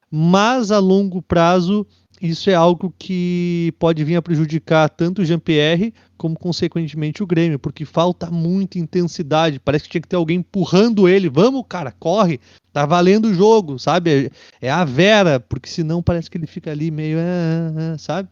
[0.09, 1.85] Mas a longo prazo
[2.21, 7.59] isso é algo que pode vir a prejudicar tanto o Jean-Pierre como, consequentemente, o Grêmio,
[7.59, 9.59] porque falta muita intensidade.
[9.59, 11.29] Parece que tinha que ter alguém empurrando ele.
[11.29, 12.39] Vamos, cara, corre,
[12.73, 14.31] tá valendo o jogo, sabe?
[14.59, 18.29] É a Vera, porque senão parece que ele fica ali meio, ah, ah, sabe?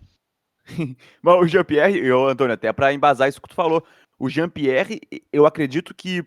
[1.21, 3.83] Mas o Jean-Pierre, Antônio, até para embasar isso que tu falou,
[4.17, 4.99] o Jean-Pierre,
[5.31, 6.25] eu acredito que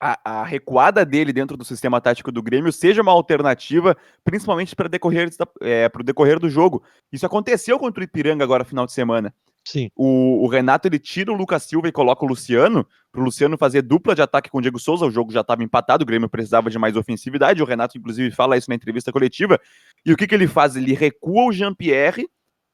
[0.00, 4.88] a, a, recuada dele dentro do sistema tático do Grêmio seja uma alternativa, principalmente para
[4.88, 5.28] decorrer,
[5.60, 6.82] é, o decorrer do jogo.
[7.12, 9.34] Isso aconteceu contra o Ipiranga agora final de semana.
[9.64, 9.90] Sim.
[9.94, 13.58] O, o, Renato ele tira o Lucas Silva e coloca o Luciano, para o Luciano
[13.58, 15.04] fazer dupla de ataque com o Diego Souza.
[15.04, 17.62] O jogo já estava empatado, o Grêmio precisava de mais ofensividade.
[17.62, 19.60] O Renato, inclusive, fala isso na entrevista coletiva.
[20.06, 20.74] E o que, que ele faz?
[20.74, 22.26] Ele recua o Jean-Pierre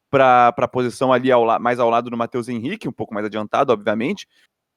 [0.09, 3.73] para a posição ali ao, mais ao lado do Matheus Henrique, um pouco mais adiantado,
[3.73, 4.29] obviamente.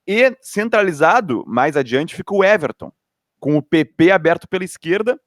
[0.07, 2.91] E centralizado, mais adiante, fica o Everton,
[3.39, 5.19] com o PP aberto pela esquerda,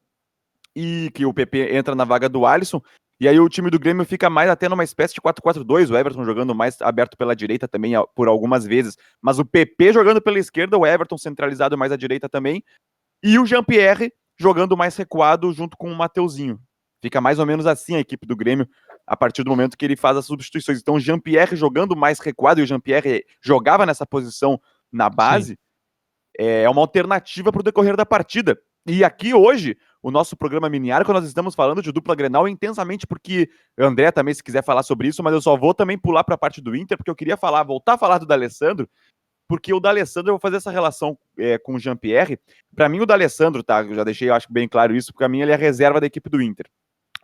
[0.75, 2.81] e que o PP entra na vaga do Alisson.
[3.21, 6.25] E aí o time do Grêmio fica mais até numa espécie de 4-4-2, o Everton
[6.25, 10.79] jogando mais aberto pela direita também por algumas vezes, mas o PP jogando pela esquerda,
[10.79, 12.65] o Everton centralizado mais à direita também,
[13.23, 16.59] e o Jean-Pierre jogando mais recuado junto com o Mateuzinho.
[17.03, 18.69] Fica mais ou menos assim a equipe do Grêmio
[19.07, 20.79] a partir do momento que ele faz as substituições.
[20.79, 24.61] Então, o Jean-Pierre jogando mais recuado, e o Jean-Pierre jogava nessa posição
[24.93, 25.57] na base, Sim.
[26.39, 28.59] é uma alternativa para o decorrer da partida.
[28.87, 33.07] E aqui hoje, o nosso programa Miniar, quando nós estamos falando de dupla Grenal intensamente,
[33.07, 36.35] porque André também, se quiser falar sobre isso, mas eu só vou também pular para
[36.35, 38.89] a parte do Inter, porque eu queria falar, voltar a falar do D'Alessandro,
[39.47, 42.39] porque o D'Alessandro, eu vou fazer essa relação é, com o Jean-Pierre.
[42.75, 43.83] Para mim, o D'Alessandro, tá?
[43.83, 46.01] Eu já deixei, eu acho bem claro isso, porque a mim ele é a reserva
[46.01, 46.67] da equipe do Inter.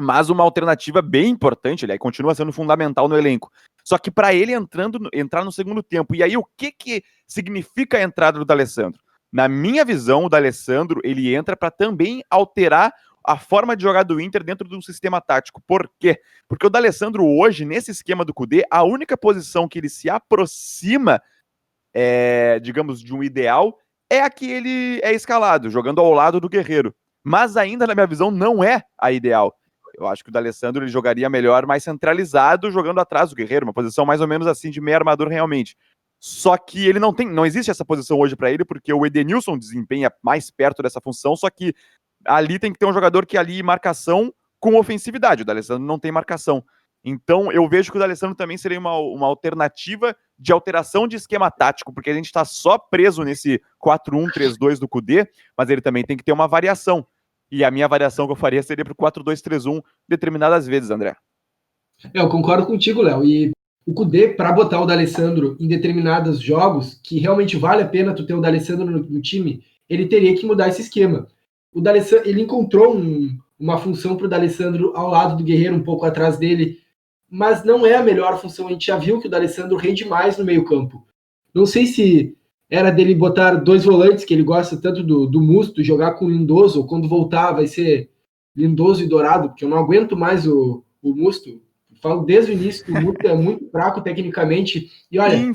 [0.01, 3.51] Mas uma alternativa bem importante, ele continua sendo fundamental no elenco.
[3.83, 6.15] Só que para ele entrando, entrar no segundo tempo.
[6.15, 9.01] E aí, o que, que significa a entrada do D'Alessandro?
[9.33, 12.93] Na minha visão, o D'Alessandro, ele entra para também alterar
[13.25, 15.61] a forma de jogar do Inter dentro de um sistema tático.
[15.67, 16.21] Por quê?
[16.47, 21.21] Porque o D'Alessandro hoje, nesse esquema do Cudê, a única posição que ele se aproxima
[21.99, 23.79] é, digamos, de um ideal,
[24.11, 26.95] é a que ele é escalado, jogando ao lado do Guerreiro.
[27.25, 29.59] Mas ainda, na minha visão, não é a ideal.
[29.99, 33.73] Eu acho que o D'Alessandro ele jogaria melhor mais centralizado, jogando atrás do Guerreiro, uma
[33.73, 35.77] posição mais ou menos assim de meio armador realmente.
[36.19, 39.59] Só que ele não tem, não existe essa posição hoje para ele, porque o Edenilson
[39.59, 41.75] desempenha mais perto dessa função, só que
[42.25, 45.43] ali tem que ter um jogador que ali marcação com ofensividade.
[45.43, 46.65] O D'Alessandro não tem marcação.
[47.05, 51.51] Então, eu vejo que o D'Alessandro também seria uma, uma alternativa de alteração de esquema
[51.51, 56.17] tático, porque a gente está só preso nesse 4-1-3-2 do Cudê, mas ele também tem
[56.17, 57.07] que ter uma variação.
[57.51, 61.17] E a minha variação que eu faria seria para o 4-2-3-1 determinadas vezes, André.
[62.13, 63.25] É, eu concordo contigo, Léo.
[63.25, 63.53] E
[63.87, 68.27] o Cudê, para botar o D'Alessandro em determinados jogos, que realmente vale a pena tu
[68.27, 71.29] ter o D'Alessandro no, no time, ele teria que mudar esse esquema.
[71.73, 75.85] O D'Alessandro, ele encontrou um, uma função para o D'Alessandro ao lado do Guerreiro, um
[75.85, 76.81] pouco atrás dele,
[77.31, 78.67] mas não é a melhor função.
[78.67, 81.07] A gente já viu que o D'Alessandro rende mais no meio-campo.
[81.55, 82.37] Não sei se
[82.69, 86.31] era dele botar dois volantes, que ele gosta tanto do, do Musto, jogar com o
[86.31, 88.11] Lindoso, quando voltar vai ser
[88.55, 91.63] Lindoso e Dourado, porque eu não aguento mais o, o Musto.
[92.03, 94.91] Falo desde o início que o Musto é muito fraco tecnicamente.
[95.11, 95.53] E olha,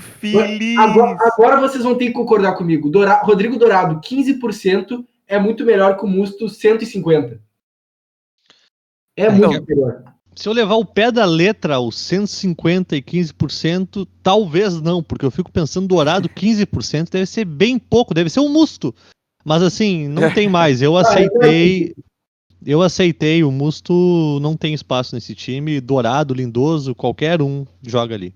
[0.79, 2.89] agora, agora, vocês vão ter que concordar comigo.
[2.89, 7.39] Dourado, Rodrigo Dourado, 15% é muito melhor que o Musto 150%.
[9.15, 10.10] É, é muito melhor.
[10.35, 15.31] Se eu levar o pé da letra aos 150 e 15%, talvez não, porque eu
[15.31, 18.95] fico pensando dourado 15% deve ser bem pouco, deve ser um musto.
[19.43, 20.81] Mas assim, não tem mais.
[20.81, 21.93] Eu aceitei.
[22.63, 25.81] Eu aceitei, o Musto não tem espaço nesse time.
[25.81, 28.35] Dourado, Lindoso, qualquer um joga ali.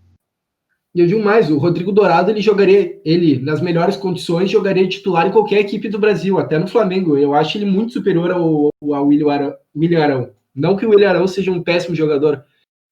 [0.95, 5.27] E eu digo mais, o Rodrigo Dourado, ele jogaria, ele, nas melhores condições, jogaria titular
[5.27, 7.17] em qualquer equipe do Brasil, até no Flamengo.
[7.17, 10.29] Eu acho ele muito superior ao, ao William Arão.
[10.55, 12.45] Não que o William Arão seja um péssimo jogador,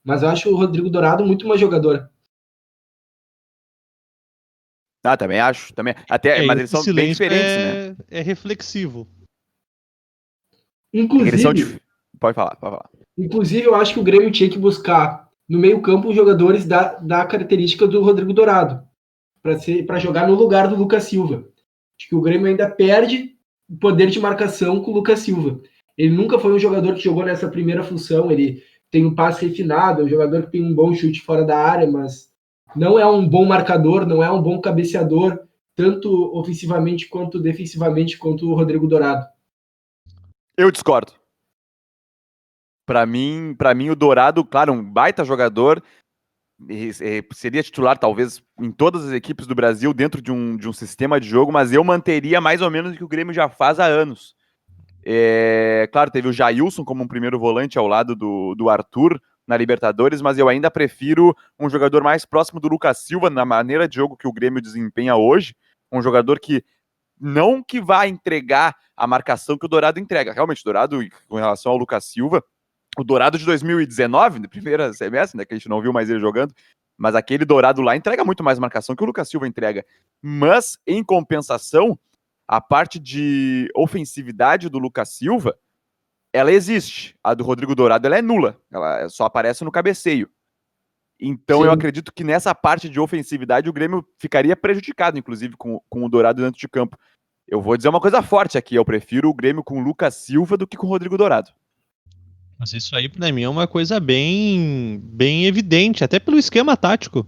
[0.03, 2.09] mas eu acho o Rodrigo Dourado muito mais jogador.
[5.03, 5.73] Ah, também acho.
[5.73, 5.95] Também.
[6.09, 7.97] Até, é, mas eles são bem diferentes, é, né?
[8.09, 9.07] É reflexivo.
[10.93, 11.81] Inclusive.
[12.19, 12.89] Pode falar, pode falar.
[13.17, 17.85] Inclusive, eu acho que o Grêmio tinha que buscar no meio-campo jogadores da, da característica
[17.85, 18.87] do Rodrigo Dourado.
[19.41, 21.45] para jogar no lugar do Lucas Silva.
[21.99, 23.35] Acho que o Grêmio ainda perde
[23.69, 25.61] o poder de marcação com o Lucas Silva.
[25.97, 28.31] Ele nunca foi um jogador que jogou nessa primeira função.
[28.31, 31.57] Ele tem um passe refinado, é um jogador que tem um bom chute fora da
[31.57, 32.31] área, mas
[32.75, 35.39] não é um bom marcador, não é um bom cabeceador,
[35.75, 39.25] tanto ofensivamente quanto defensivamente, quanto o Rodrigo Dourado.
[40.57, 41.13] Eu discordo.
[42.85, 45.81] Para mim, para mim o Dourado, claro, um baita jogador,
[47.33, 51.19] seria titular talvez em todas as equipes do Brasil dentro de um, de um sistema
[51.19, 53.85] de jogo, mas eu manteria mais ou menos o que o Grêmio já faz há
[53.85, 54.35] anos.
[55.05, 59.57] É, claro, teve o Jailson como um primeiro volante ao lado do, do Arthur na
[59.57, 63.95] Libertadores, mas eu ainda prefiro um jogador mais próximo do Lucas Silva na maneira de
[63.95, 65.55] jogo que o Grêmio desempenha hoje.
[65.91, 66.63] Um jogador que
[67.19, 70.33] não que vá entregar a marcação que o Dourado entrega.
[70.33, 72.43] Realmente, o Dourado, com relação ao Lucas Silva,
[72.97, 76.19] o Dourado de 2019, no primeiro semestre, né, que a gente não viu mais ele
[76.19, 76.53] jogando,
[76.97, 79.85] mas aquele Dourado lá entrega muito mais marcação que o Lucas Silva entrega.
[80.21, 81.97] Mas, em compensação,
[82.47, 85.57] a parte de ofensividade do Lucas Silva,
[86.31, 87.15] ela existe.
[87.23, 88.59] A do Rodrigo Dourado ela é nula.
[88.71, 90.29] Ela só aparece no cabeceio.
[91.19, 91.65] Então Sim.
[91.67, 96.09] eu acredito que nessa parte de ofensividade o Grêmio ficaria prejudicado, inclusive, com, com o
[96.09, 96.97] Dourado dentro de campo.
[97.47, 100.57] Eu vou dizer uma coisa forte aqui, eu prefiro o Grêmio com o Lucas Silva
[100.57, 101.51] do que com o Rodrigo Dourado.
[102.59, 107.27] Mas isso aí, para mim, é uma coisa bem, bem evidente, até pelo esquema tático.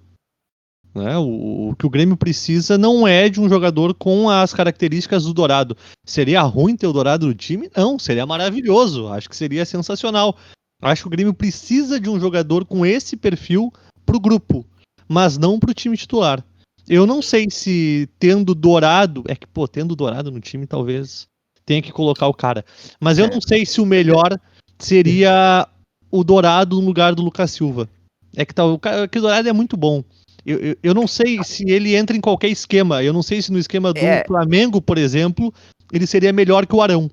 [0.95, 1.17] Né?
[1.17, 5.33] O, o, que o Grêmio precisa não é de um jogador com as características do
[5.33, 5.75] Dourado.
[6.05, 7.69] Seria ruim ter o Dourado no time?
[7.75, 9.09] Não, seria maravilhoso.
[9.09, 10.37] Acho que seria sensacional.
[10.81, 13.73] Acho que o Grêmio precisa de um jogador com esse perfil
[14.05, 14.65] pro grupo,
[15.07, 16.43] mas não pro time titular.
[16.87, 19.23] Eu não sei se tendo Dourado.
[19.27, 21.27] É que, pô, tendo Dourado no time, talvez
[21.65, 22.63] tenha que colocar o cara.
[23.01, 23.29] Mas eu é.
[23.29, 24.39] não sei se o melhor
[24.79, 25.67] seria
[26.09, 27.89] o Dourado no lugar do Lucas Silva.
[28.35, 30.03] É que, tá, o, que o Dourado é muito bom.
[30.45, 33.03] Eu, eu, eu, não sei se ele entra em qualquer esquema.
[33.03, 34.23] Eu não sei se no esquema do é.
[34.25, 35.53] Flamengo, por exemplo,
[35.91, 37.09] ele seria melhor que o Arão.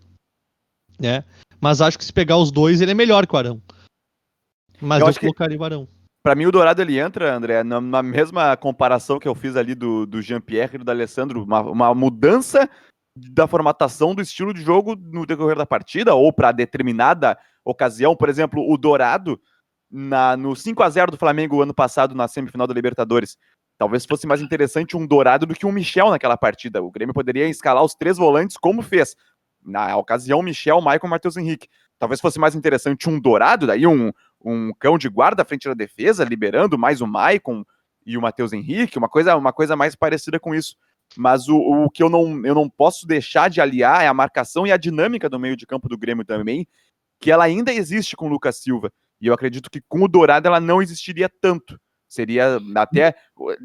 [1.00, 1.24] Né?
[1.60, 3.62] Mas acho que se pegar os dois, ele é melhor que o Arão.
[4.80, 5.62] Mas eu, eu colocaria que...
[5.62, 5.88] o Arão.
[6.22, 9.74] Pra mim, o Dourado ele entra, André, na, na mesma comparação que eu fiz ali
[9.74, 12.70] do, do Jean-Pierre e do Alessandro, uma, uma mudança
[13.16, 18.14] da formatação do estilo de jogo no decorrer da partida ou para determinada ocasião.
[18.14, 19.40] Por exemplo, o Dourado
[19.92, 23.36] na, no 5 a 0 do Flamengo ano passado na semifinal da Libertadores.
[23.76, 26.82] Talvez fosse mais interessante um Dourado do que um Michel naquela partida.
[26.82, 29.14] O Grêmio poderia escalar os três volantes como fez.
[29.62, 31.68] Na ocasião, Michel, Maicon e Matheus Henrique.
[31.98, 34.10] Talvez fosse mais interessante um Dourado, daí um,
[34.44, 37.64] um cão de guarda à frente da defesa, liberando mais o Maicon
[38.04, 40.76] e o Matheus Henrique, uma coisa, uma coisa mais parecida com isso.
[41.16, 44.66] Mas o, o que eu não, eu não posso deixar de aliar é a marcação
[44.66, 46.66] e a dinâmica do meio de campo do Grêmio também,
[47.20, 48.92] que ela ainda existe com o Lucas Silva.
[49.22, 51.78] E eu acredito que com o Dourado ela não existiria tanto.
[52.08, 53.14] Seria até.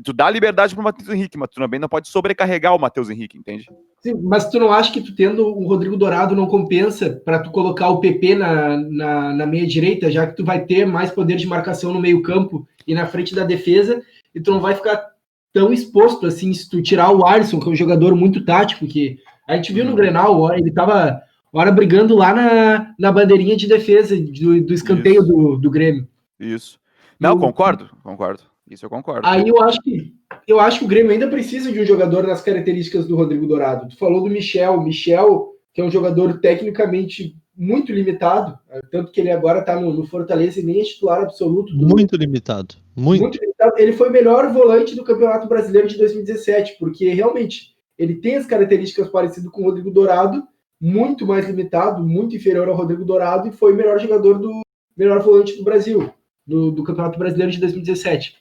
[0.06, 3.38] Tu dá liberdade pro Matheus Henrique, mas tu também não pode sobrecarregar o Matheus Henrique,
[3.38, 3.67] entende?
[4.00, 7.52] Sim, mas tu não acha que tu tendo o Rodrigo Dourado não compensa para tu
[7.52, 11.36] colocar o PP na, na, na meia direita, já que tu vai ter mais poder
[11.36, 14.02] de marcação no meio-campo e na frente da defesa,
[14.34, 15.06] e tu não vai ficar
[15.52, 19.17] tão exposto assim se tu tirar o Alisson, que é um jogador muito tático, que
[19.46, 21.22] a gente viu no Grenal, ele tava
[21.53, 26.07] hora brigando lá na, na bandeirinha de defesa do, do escanteio do, do Grêmio.
[26.39, 26.79] Isso.
[27.19, 28.43] Não, concordo, concordo.
[28.69, 29.25] Isso eu concordo.
[29.25, 30.13] Aí eu acho que
[30.45, 33.88] eu acho que o Grêmio ainda precisa de um jogador nas características do Rodrigo Dourado.
[33.89, 38.57] Tu falou do Michel, Michel, que é um jogador tecnicamente muito limitado,
[38.91, 41.75] tanto que ele agora está no, no, Fortaleza e nem é titular absoluto.
[41.75, 41.88] Do...
[41.88, 42.75] Muito limitado.
[42.95, 43.21] Muito.
[43.21, 43.73] muito limitado.
[43.77, 48.45] Ele foi o melhor volante do Campeonato Brasileiro de 2017, porque realmente ele tem as
[48.45, 50.43] características parecidas com o Rodrigo Dourado,
[50.80, 54.62] muito mais limitado, muito inferior ao Rodrigo Dourado, e foi o melhor jogador do
[54.96, 56.12] melhor volante do Brasil
[56.46, 58.38] do, do Campeonato Brasileiro de 2017.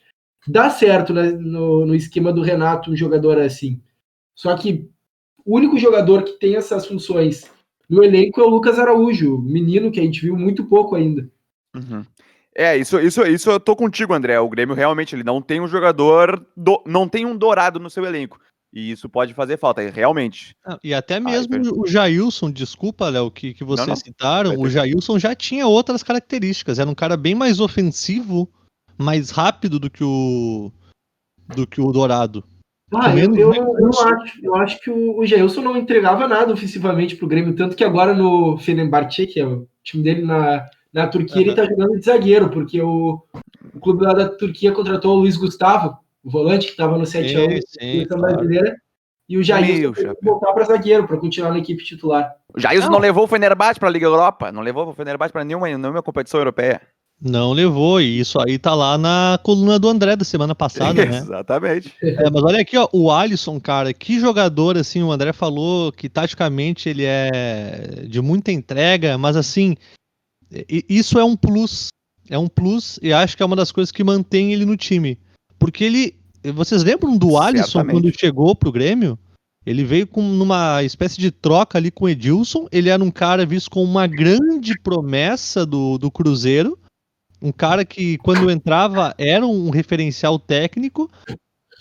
[0.47, 3.81] Dá certo né, no, no esquema do Renato um jogador assim.
[4.33, 4.89] Só que
[5.45, 7.51] o único jogador que tem essas funções
[7.89, 11.29] no elenco é o Lucas Araújo, menino que a gente viu muito pouco ainda.
[11.75, 12.05] Uhum.
[12.55, 14.39] É, isso, isso, isso eu tô contigo, André.
[14.39, 18.03] O Grêmio realmente ele não tem um jogador, do, não tem um dourado no seu
[18.03, 18.39] elenco.
[18.77, 20.55] E isso pode fazer falta, realmente.
[20.83, 23.99] e até mesmo Ai, o Jailson, desculpa, Léo, que, que vocês não, não.
[23.99, 26.77] citaram, o Jailson já tinha outras características.
[26.77, 28.47] Era um cara bem mais ofensivo,
[28.95, 30.71] mais rápido do que o
[31.55, 32.43] do que o Dourado.
[32.93, 37.15] Ah, eu, eu, eu, acho, eu acho que o, o Jailson não entregava nada ofensivamente
[37.15, 41.37] pro Grêmio, tanto que agora no Fenerbahçe, que é o time dele na, na Turquia,
[41.37, 41.41] uhum.
[41.41, 43.23] ele tá jogando de zagueiro, porque o,
[43.73, 47.61] o clube lá da Turquia contratou o Luiz Gustavo, o volante que estava no 7x1
[47.65, 48.35] seleção claro.
[48.35, 48.75] brasileira,
[49.29, 49.89] e o Jair
[50.21, 52.35] voltar para zagueiro, para continuar na equipe titular.
[52.53, 52.91] O Jair não.
[52.91, 56.03] não levou o Fenerbahçe para a Liga Europa, não levou o Fenerbahçe para nenhuma, nenhuma
[56.03, 56.81] competição europeia.
[57.19, 61.17] Não levou, e isso aí tá lá na coluna do André da semana passada, né?
[61.17, 61.93] Exatamente.
[62.03, 66.09] É, mas olha aqui, ó, o Alisson, cara, que jogador, assim, o André falou que
[66.09, 69.75] taticamente ele é de muita entrega, mas assim,
[70.67, 71.87] isso é um plus,
[72.29, 75.17] é um plus, e acho que é uma das coisas que mantém ele no time.
[75.67, 76.15] Porque ele.
[76.53, 77.93] Vocês lembram do Alisson Certamente.
[77.93, 79.19] quando chegou pro Grêmio?
[79.65, 82.69] Ele veio com numa espécie de troca ali com o Edilson.
[82.71, 86.79] Ele era um cara visto como uma grande promessa do, do Cruzeiro.
[87.41, 91.11] Um cara que, quando entrava, era um referencial técnico.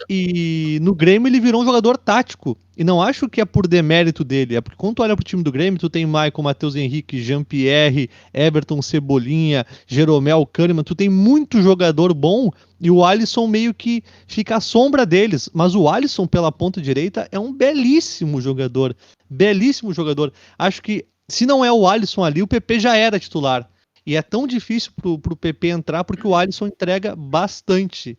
[0.09, 2.57] E no Grêmio ele virou um jogador tático.
[2.77, 5.43] E não acho que é por demérito dele, é porque quando tu olha pro time
[5.43, 11.63] do Grêmio, tu tem Michael, Matheus Henrique, Jean-Pierre, Everton, Cebolinha, Jeromel, Kahneman, tu tem muito
[11.63, 15.49] jogador bom e o Alisson meio que fica à sombra deles.
[15.55, 18.95] Mas o Alisson pela ponta direita é um belíssimo jogador,
[19.29, 20.31] belíssimo jogador.
[20.59, 23.67] Acho que se não é o Alisson ali, o PP já era titular.
[24.07, 28.17] E é tão difícil pro, pro PP entrar porque o Alisson entrega bastante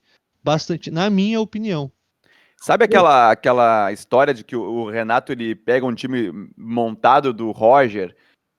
[0.47, 1.91] bastante, na minha opinião.
[2.55, 8.15] Sabe aquela, aquela história de que o Renato ele pega um time montado do Roger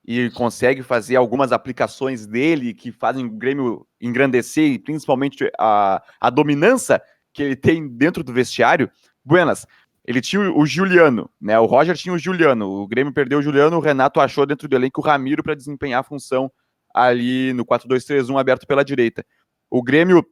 [0.06, 6.30] e consegue fazer algumas aplicações dele que fazem o Grêmio engrandecer e principalmente a, a
[6.30, 8.90] dominância que ele tem dentro do vestiário?
[9.24, 9.66] Buenas,
[10.04, 11.58] ele tinha o Juliano, né?
[11.58, 14.76] O Roger tinha o Juliano, o Grêmio perdeu o Juliano, o Renato achou dentro do
[14.76, 16.52] elenco o Ramiro para desempenhar a função
[16.94, 19.24] ali no 4-2-3-1 aberto pela direita.
[19.70, 20.24] O Grêmio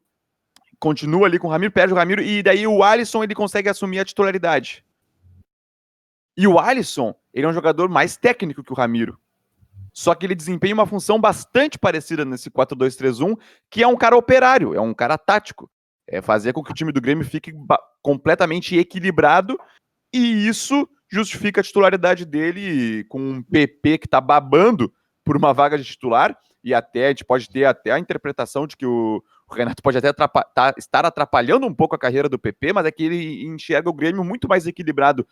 [0.79, 4.01] continua ali com o Ramiro, perde o Ramiro, e daí o Alisson ele consegue assumir
[4.01, 4.85] a titularidade.
[6.37, 9.19] E o Alisson, ele é um jogador mais técnico que o Ramiro.
[9.93, 13.39] Só que ele desempenha uma função bastante parecida nesse 4-2-3-1,
[13.71, 15.71] que é um cara operário, é um cara tático.
[16.07, 17.53] É fazer com que o time do Grêmio fique
[18.03, 19.59] completamente equilibrado,
[20.13, 24.93] e isso justifica a titularidade dele com um PP que tá babando
[25.25, 28.77] por uma vaga de titular, e até a gente pode ter até a interpretação de
[28.77, 32.73] que o, o Renato pode até tá, estar atrapalhando um pouco a carreira do PP,
[32.73, 35.27] mas é que ele enxerga o Grêmio muito mais equilibrado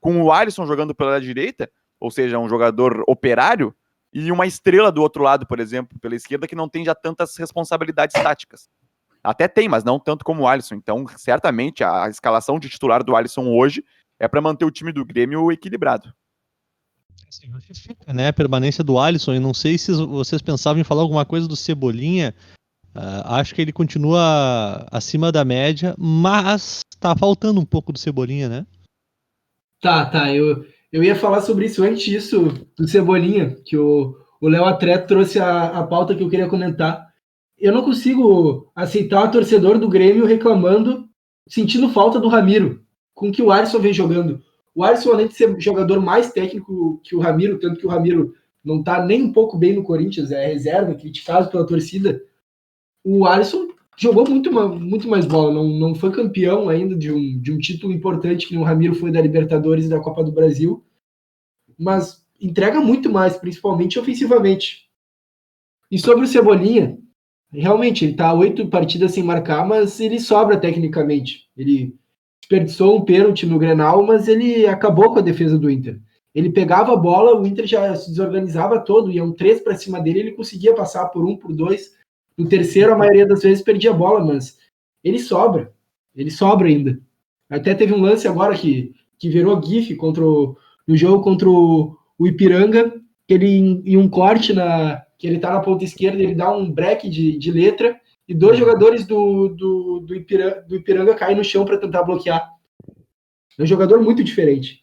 [0.00, 3.74] com o Alisson jogando pela direita, ou seja, um jogador operário,
[4.12, 7.36] e uma estrela do outro lado, por exemplo, pela esquerda, que não tem já tantas
[7.36, 8.68] responsabilidades táticas.
[9.22, 10.74] Até tem, mas não tanto como o Alisson.
[10.74, 13.84] Então, certamente, a escalação de titular do Alisson hoje
[14.18, 16.12] é para manter o time do Grêmio equilibrado.
[17.28, 18.28] Assim, justifica, né?
[18.28, 19.34] A permanência do Alisson.
[19.34, 22.34] E não sei se vocês pensavam em falar alguma coisa do Cebolinha.
[22.94, 28.48] Uh, acho que ele continua acima da média, mas tá faltando um pouco do Cebolinha,
[28.48, 28.66] né?
[29.80, 30.34] Tá, tá.
[30.34, 35.38] Eu, eu ia falar sobre isso antes disso, do Cebolinha, que o Léo Atreto trouxe
[35.38, 37.08] a, a pauta que eu queria comentar.
[37.58, 41.08] Eu não consigo aceitar o torcedor do Grêmio reclamando,
[41.48, 42.82] sentindo falta do Ramiro,
[43.14, 44.42] com que o Alisson vem jogando.
[44.74, 48.34] O Alisson, além de ser jogador mais técnico que o Ramiro, tanto que o Ramiro
[48.64, 52.20] não tá nem um pouco bem no Corinthians, é reserva, criticado pela torcida.
[53.04, 57.52] O Alisson jogou muito, muito mais bola, não, não foi campeão ainda de um, de
[57.52, 60.84] um título importante que o Ramiro foi da Libertadores e da Copa do Brasil,
[61.78, 64.88] mas entrega muito mais, principalmente ofensivamente.
[65.90, 66.98] E sobre o Cebolinha,
[67.52, 71.48] realmente, ele tá oito partidas sem marcar, mas ele sobra tecnicamente.
[71.56, 71.94] Ele
[72.40, 76.00] desperdiçou um pênalti no Grenal, mas ele acabou com a defesa do Inter.
[76.34, 80.20] Ele pegava a bola, o Inter já se desorganizava todo, iam três para cima dele,
[80.20, 81.92] ele conseguia passar por um, por dois.
[82.40, 84.58] No terceiro, a maioria das vezes perdia a bola, mas
[85.04, 85.74] ele sobra.
[86.16, 86.98] Ele sobra ainda.
[87.50, 90.56] Até teve um lance agora que, que virou GIF contra o,
[90.88, 92.94] no jogo contra o, o Ipiranga,
[93.28, 96.72] que ele em um corte na que ele tá na ponta esquerda, ele dá um
[96.72, 98.64] break de, de letra e dois uhum.
[98.64, 102.48] jogadores do, do, do, Ipiranga, do Ipiranga caem no chão para tentar bloquear.
[103.58, 104.82] É um jogador muito diferente.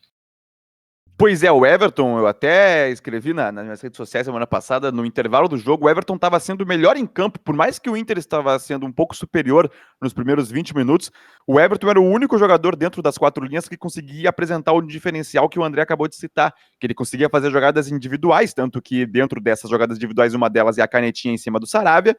[1.19, 5.03] Pois é, o Everton, eu até escrevi na, nas minhas redes sociais semana passada, no
[5.03, 8.19] intervalo do jogo, o Everton estava sendo melhor em campo, por mais que o Inter
[8.19, 9.67] estava sendo um pouco superior
[9.99, 11.11] nos primeiros 20 minutos,
[11.47, 15.49] o Everton era o único jogador dentro das quatro linhas que conseguia apresentar o diferencial
[15.49, 19.41] que o André acabou de citar, que ele conseguia fazer jogadas individuais, tanto que dentro
[19.41, 22.15] dessas jogadas individuais, uma delas é a canetinha em cima do Saravia,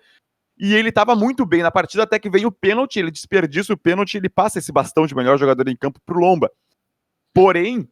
[0.59, 3.79] e ele estava muito bem na partida até que vem o pênalti, ele desperdiça o
[3.79, 6.51] pênalti, ele passa esse bastão de melhor jogador em campo para o Lomba.
[7.33, 7.89] Porém,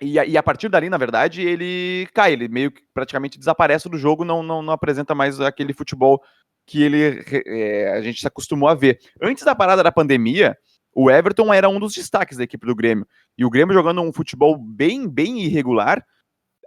[0.00, 3.88] e a, e a, partir dali, na verdade, ele cai, ele meio que praticamente desaparece
[3.88, 6.22] do jogo, não, não, não apresenta mais aquele futebol
[6.66, 8.98] que ele é, a gente se acostumou a ver.
[9.20, 10.56] Antes da parada da pandemia,
[10.94, 13.06] o Everton era um dos destaques da equipe do Grêmio.
[13.36, 16.04] E o Grêmio jogando um futebol bem, bem irregular,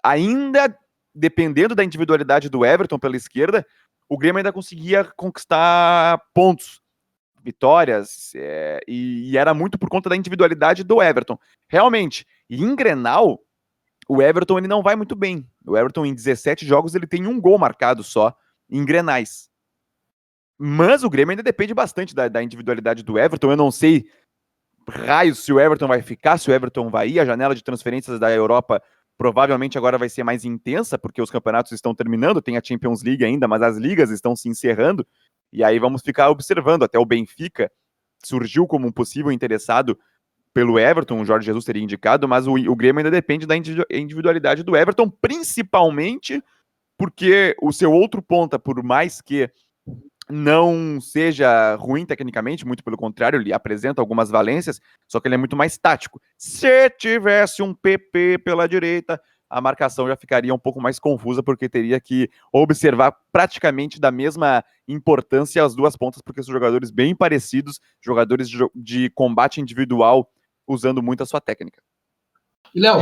[0.04, 0.76] ainda
[1.16, 3.66] dependendo da individualidade do Everton pela esquerda,
[4.10, 6.82] o Grêmio ainda conseguia conquistar pontos,
[7.44, 11.38] vitórias, é, e, e, era muito por conta da individualidade do Everton.
[11.68, 13.40] Realmente, e em Grenal,
[14.08, 15.48] o Everton ele não vai muito bem.
[15.66, 18.36] O Everton, em 17 jogos, ele tem um gol marcado só
[18.70, 19.50] em Grenais.
[20.58, 23.52] Mas o Grêmio ainda depende bastante da, da individualidade do Everton.
[23.52, 24.06] Eu não sei
[24.88, 27.20] raios se o Everton vai ficar, se o Everton vai ir.
[27.20, 28.82] A janela de transferências da Europa
[29.18, 33.24] provavelmente agora vai ser mais intensa, porque os campeonatos estão terminando, tem a Champions League
[33.24, 35.06] ainda, mas as ligas estão se encerrando,
[35.52, 36.84] e aí vamos ficar observando.
[36.84, 37.72] Até o Benfica
[38.24, 39.98] surgiu como um possível interessado
[40.54, 44.64] pelo Everton, o Jorge Jesus teria indicado, mas o, o Grêmio ainda depende da individualidade
[44.64, 46.42] do Everton, principalmente
[46.98, 49.50] porque o seu outro ponta, por mais que
[50.30, 55.38] não seja ruim tecnicamente, muito pelo contrário, ele apresenta algumas valências, só que ele é
[55.38, 56.22] muito mais tático.
[56.38, 61.70] Se tivesse um PP pela direita, a marcação já ficaria um pouco mais confusa, porque
[61.70, 67.80] teria que observar praticamente da mesma importância as duas pontas, porque são jogadores bem parecidos,
[68.02, 70.32] jogadores de, de combate individual,
[70.68, 71.82] usando muito a sua técnica.
[72.74, 72.98] E Léo,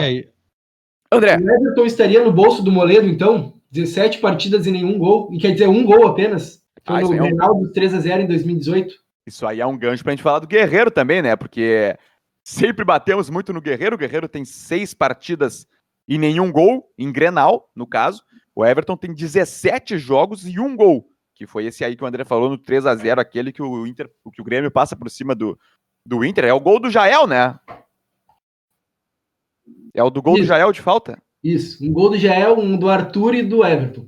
[1.11, 1.37] André.
[1.37, 3.59] O Everton estaria no bolso do Moledo, então?
[3.71, 6.61] 17 partidas e nenhum gol, e quer dizer, um gol apenas?
[6.85, 7.61] Foi ah, no Grenal é um...
[7.61, 8.95] dos 3x0 em 2018.
[9.25, 11.35] Isso aí é um gancho pra gente falar do Guerreiro também, né?
[11.35, 11.95] Porque
[12.43, 13.95] sempre batemos muito no Guerreiro.
[13.95, 15.67] O Guerreiro tem seis partidas
[16.07, 18.23] e nenhum gol, em Grenal, no caso.
[18.55, 22.25] O Everton tem 17 jogos e um gol, que foi esse aí que o André
[22.25, 25.33] falou no 3 a 0 aquele que o Inter, que o Grêmio passa por cima
[25.33, 25.57] do,
[26.05, 26.45] do Inter.
[26.45, 27.59] É o gol do Jael, né?
[29.93, 30.43] É o do gol Isso.
[30.43, 31.21] do Jael de falta?
[31.43, 34.07] Isso, um gol do Jael, um do Arthur e do Everton.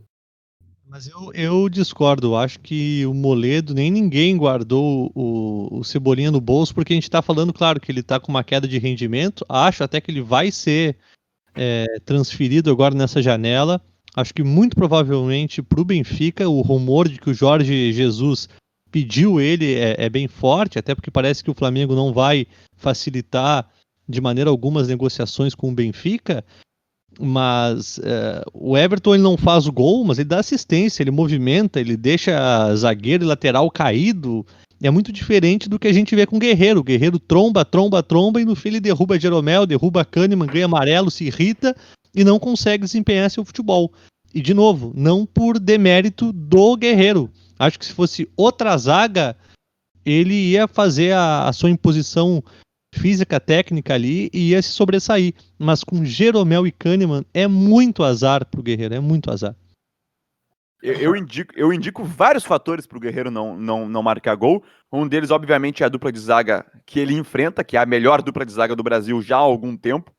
[0.87, 2.35] Mas eu, eu discordo.
[2.35, 7.05] Acho que o Moledo, nem ninguém guardou o, o Cebolinha no bolso, porque a gente
[7.05, 9.43] está falando, claro, que ele está com uma queda de rendimento.
[9.49, 10.95] Acho até que ele vai ser
[11.55, 13.81] é, transferido agora nessa janela.
[14.15, 18.47] Acho que muito provavelmente para o Benfica, o rumor de que o Jorge Jesus
[18.93, 22.45] pediu ele é, é, bem forte, até porque parece que o Flamengo não vai
[22.77, 23.67] facilitar
[24.07, 26.45] de maneira alguma as negociações com o Benfica.
[27.19, 31.79] mas uh, o Everton ele não faz o gol, mas ele dá assistência, ele movimenta,
[31.79, 34.45] ele deixa zagueiro e lateral caído.
[34.81, 36.81] É muito diferente do que a gente vê com o Guerreiro.
[36.81, 41.09] O Guerreiro tromba, tromba, tromba e no fim ele derruba Jeromel, derruba Kahneman, ganha amarelo,
[41.09, 41.75] se irrita
[42.13, 43.91] e não consegue desempenhar seu futebol.
[44.35, 47.31] E de novo, não por demérito do Guerreiro.
[47.63, 49.35] Acho que se fosse outra zaga,
[50.05, 52.43] ele ia fazer a, a sua imposição
[52.93, 55.33] física, técnica ali e ia se sobressair.
[55.57, 59.55] Mas com Jeromel e Kahneman é muito azar pro Guerreiro, é muito azar.
[60.81, 64.63] Eu, eu indico, eu indico vários fatores para o Guerreiro não, não, não marcar gol.
[64.91, 68.21] Um deles, obviamente, é a dupla de zaga que ele enfrenta, que é a melhor
[68.21, 70.11] dupla de zaga do Brasil já há algum tempo.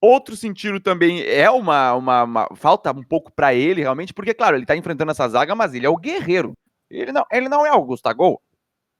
[0.00, 4.56] Outro sentido também é uma, uma, uma falta um pouco para ele, realmente, porque, claro,
[4.56, 6.54] ele está enfrentando essa zaga, mas ele é o guerreiro.
[6.88, 8.40] Ele não, ele não é o Gustavo,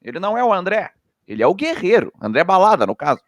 [0.02, 0.92] ele não é o André,
[1.26, 2.12] ele é o guerreiro.
[2.20, 3.22] André Balada, no caso.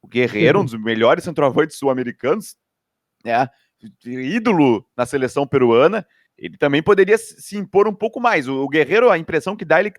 [0.00, 2.56] O guerreiro, um dos melhores centroavantes sul-americanos,
[3.24, 3.48] né?
[4.04, 6.06] ídolo na seleção peruana.
[6.36, 8.48] Ele também poderia se impor um pouco mais.
[8.48, 9.92] O, Guerreiro, a impressão que dá, ele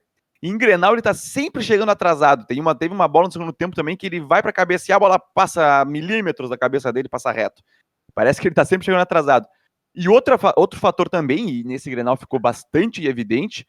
[0.50, 2.46] em Grenal ele tá sempre chegando atrasado.
[2.46, 5.00] Tem uma, teve uma bola no segundo tempo também que ele vai para cabecear, a
[5.00, 7.64] bola passa milímetros da cabeça dele, passa reto.
[8.14, 9.48] Parece que ele tá sempre chegando atrasado.
[9.96, 13.66] E outra, outro fator também, e nesse Grenal ficou bastante evidente,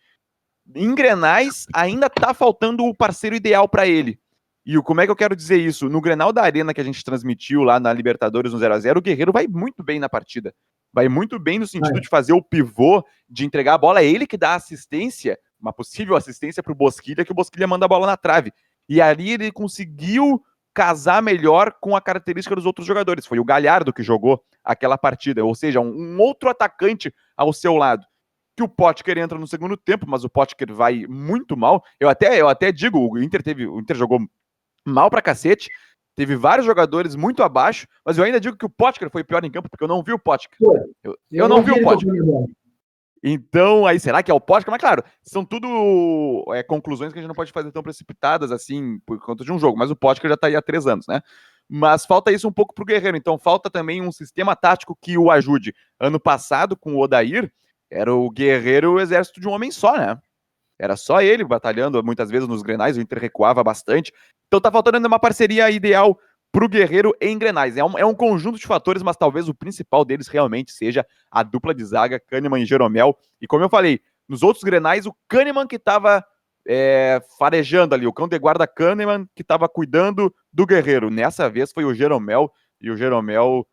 [0.74, 4.18] em Grenais ainda tá faltando o parceiro ideal para ele.
[4.66, 5.90] E como é que eu quero dizer isso?
[5.90, 8.98] No Grenal da Arena que a gente transmitiu lá na Libertadores no 0 a 0
[8.98, 10.54] o Guerreiro vai muito bem na partida.
[10.92, 14.00] Vai muito bem no sentido de fazer o pivô, de entregar a bola.
[14.00, 17.86] É ele que dá assistência, uma possível assistência para o Bosquilha, que o Bosquilha manda
[17.86, 18.52] a bola na trave.
[18.88, 20.42] E ali ele conseguiu
[20.74, 23.24] casar melhor com a característica dos outros jogadores.
[23.24, 27.76] Foi o Galhardo que jogou aquela partida, ou seja, um, um outro atacante ao seu
[27.76, 28.04] lado
[28.56, 31.82] que o Potker entra no segundo tempo, mas o Potker vai muito mal.
[31.98, 34.20] Eu até, eu até digo, o Inter teve, o Inter jogou
[34.84, 35.68] mal pra cacete,
[36.14, 39.50] teve vários jogadores muito abaixo, mas eu ainda digo que o Potker foi pior em
[39.50, 40.56] campo, porque eu não vi o Potker.
[40.60, 42.12] Eu, eu, eu não, vi o Potker.
[43.26, 44.70] Então, aí, será que é o Potker?
[44.70, 48.98] Mas, claro, são tudo é, conclusões que a gente não pode fazer tão precipitadas assim
[49.06, 51.22] por conta de um jogo, mas o Potker já tá aí há três anos, né?
[51.66, 55.30] Mas falta isso um pouco pro Guerreiro, então falta também um sistema tático que o
[55.30, 55.74] ajude.
[55.98, 57.50] Ano passado, com o Odair,
[57.90, 60.18] era o guerreiro o exército de um homem só, né?
[60.78, 64.12] Era só ele batalhando muitas vezes nos grenais, o Inter recuava bastante.
[64.48, 66.18] Então tá faltando uma parceria ideal
[66.54, 67.76] pro Guerreiro em Grenais.
[67.76, 71.42] É um, é um conjunto de fatores, mas talvez o principal deles realmente seja a
[71.42, 73.18] dupla de zaga, Kahneman e Jeromel.
[73.40, 76.24] E como eu falei, nos outros Grenais, o Kahneman que tava
[76.64, 81.10] é, farejando ali, o cão de guarda Kahneman que tava cuidando do Guerreiro.
[81.10, 82.48] Nessa vez foi o Jeromel,
[82.80, 83.66] e o Jeromel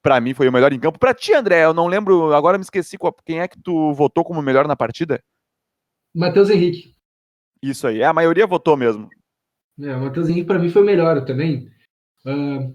[0.00, 1.00] para mim foi o melhor em campo.
[1.00, 4.24] Para ti, André, eu não lembro, agora me esqueci qual, quem é que tu votou
[4.24, 5.20] como melhor na partida?
[6.14, 6.94] Matheus Henrique.
[7.60, 9.10] Isso aí, é, a maioria votou mesmo.
[9.80, 11.68] É, o Matheus Henrique para mim foi o melhor também.
[12.26, 12.74] Uh,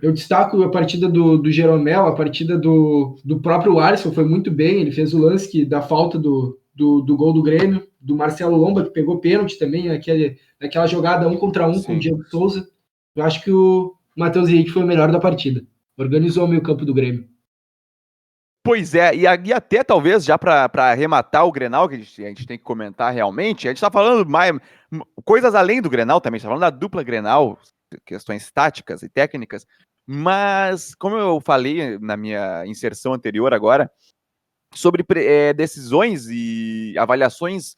[0.00, 4.50] eu destaco a partida do, do Jeromel, a partida do, do próprio Alisson foi muito
[4.50, 8.16] bem, ele fez o lance que, da falta do, do, do gol do Grêmio, do
[8.16, 11.84] Marcelo Lomba, que pegou pênalti também, aquele, aquela jogada um contra um Sim.
[11.84, 12.68] com o Diego Souza.
[13.14, 15.64] Eu acho que o Matheus Henrique foi o melhor da partida.
[15.96, 17.28] Organizou o meio campo do Grêmio.
[18.64, 22.28] Pois é, e, e até talvez já para arrematar o Grenal, que a gente, a
[22.28, 24.52] gente, tem que comentar realmente, a gente está falando mais
[25.24, 27.58] coisas além do Grenal também, está falando da dupla Grenal,
[28.04, 29.66] questões táticas e técnicas,
[30.06, 33.90] mas como eu falei na minha inserção anterior agora,
[34.74, 37.76] sobre é, decisões e avaliações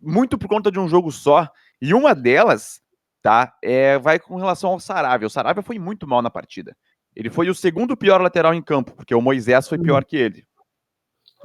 [0.00, 1.48] muito por conta de um jogo só,
[1.80, 2.80] e uma delas,
[3.22, 5.26] tá, é, vai com relação ao Saravia.
[5.26, 6.76] O Saravia foi muito mal na partida.
[7.16, 10.44] Ele foi o segundo pior lateral em campo, porque o Moisés foi pior que ele.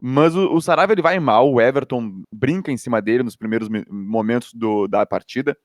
[0.01, 3.69] Mas o, o Saraiva ele vai mal, o Everton brinca em cima dele nos primeiros
[3.89, 5.57] momentos do, da partida.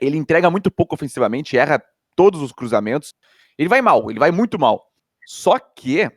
[0.00, 1.82] Ele entrega muito pouco ofensivamente, erra
[2.16, 3.14] todos os cruzamentos.
[3.56, 4.90] Ele vai mal, ele vai muito mal.
[5.26, 6.10] Só que,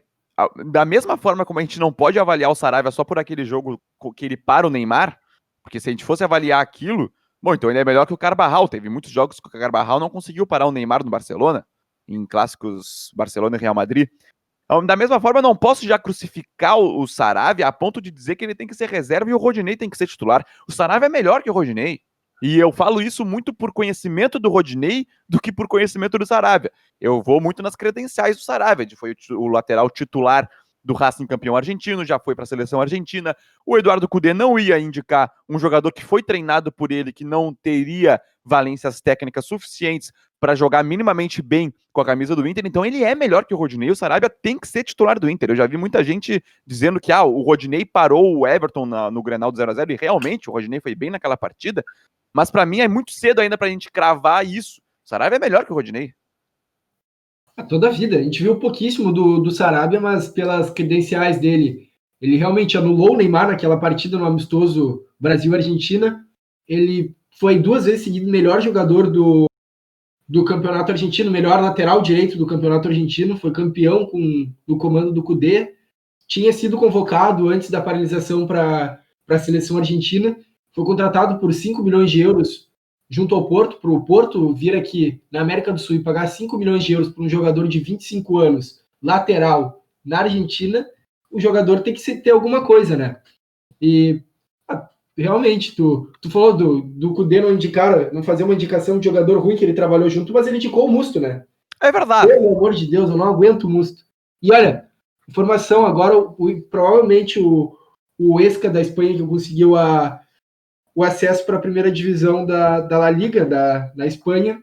[0.66, 3.82] da mesma forma como a gente não pode avaliar o Saraiva só por aquele jogo
[4.16, 5.20] que ele para o Neymar,
[5.64, 7.12] porque se a gente fosse avaliar aquilo,
[7.42, 8.68] bom, então ele é melhor que o Carbarral.
[8.68, 11.66] Teve muitos jogos que o Carbarral não conseguiu parar o Neymar no Barcelona
[12.08, 14.10] em clássicos Barcelona e Real Madrid.
[14.66, 18.46] Então, da mesma forma, não posso já crucificar o, Saravia a ponto de dizer que
[18.46, 20.46] ele tem que ser reserva e o Rodinei tem que ser titular.
[20.68, 22.00] O Saravia é melhor que o Rodinei.
[22.42, 26.72] E eu falo isso muito por conhecimento do Rodinei do que por conhecimento do Saravia.
[27.00, 30.50] Eu vou muito nas credenciais do Saravia, de foi o, o lateral titular
[30.84, 33.36] do Racing campeão argentino, já foi para a seleção argentina.
[33.66, 37.54] O Eduardo Cudê não ia indicar um jogador que foi treinado por ele, que não
[37.54, 43.04] teria valências técnicas suficientes para jogar minimamente bem com a camisa do Inter, então ele
[43.04, 43.92] é melhor que o Rodinei.
[43.92, 45.52] O Sarabia tem que ser titular do Inter.
[45.52, 49.22] Eu já vi muita gente dizendo que ah, o Rodinei parou o Everton na, no
[49.22, 51.84] Grenal do 0x0, e realmente o Rodinei foi bem naquela partida,
[52.34, 54.82] mas para mim é muito cedo ainda para a gente cravar isso.
[55.06, 56.14] O Sarabia é melhor que o Rodinei.
[57.68, 58.18] Toda a vida.
[58.18, 63.18] A gente viu pouquíssimo do, do Sarabia, mas pelas credenciais dele, ele realmente anulou o
[63.18, 66.26] Neymar naquela partida no amistoso Brasil-Argentina.
[66.68, 69.48] Ele foi duas vezes seguido melhor jogador do,
[70.28, 75.22] do campeonato argentino, melhor lateral direito do campeonato argentino, foi campeão com no comando do
[75.22, 75.76] Cudê.
[76.28, 80.38] Tinha sido convocado antes da paralisação para a seleção argentina,
[80.74, 82.72] foi contratado por 5 milhões de euros
[83.12, 86.58] junto ao Porto, para o Porto vir aqui na América do Sul e pagar 5
[86.58, 90.88] milhões de euros para um jogador de 25 anos, lateral, na Argentina,
[91.30, 93.18] o jogador tem que ter alguma coisa, né?
[93.82, 94.24] E
[94.68, 99.06] ah, realmente, tu, tu falou do, do Cudê não indicar, não fazer uma indicação de
[99.06, 101.44] jogador ruim que ele trabalhou junto, mas ele indicou o Musto, né?
[101.82, 102.28] É verdade.
[102.28, 104.04] Pelo amor de Deus, eu não aguento o Musto.
[104.42, 104.86] E olha,
[105.28, 107.76] informação agora, o, provavelmente o,
[108.18, 110.21] o Esca da Espanha que conseguiu a,
[110.96, 114.62] o acesso para a primeira divisão da, da La Liga, da, da Espanha,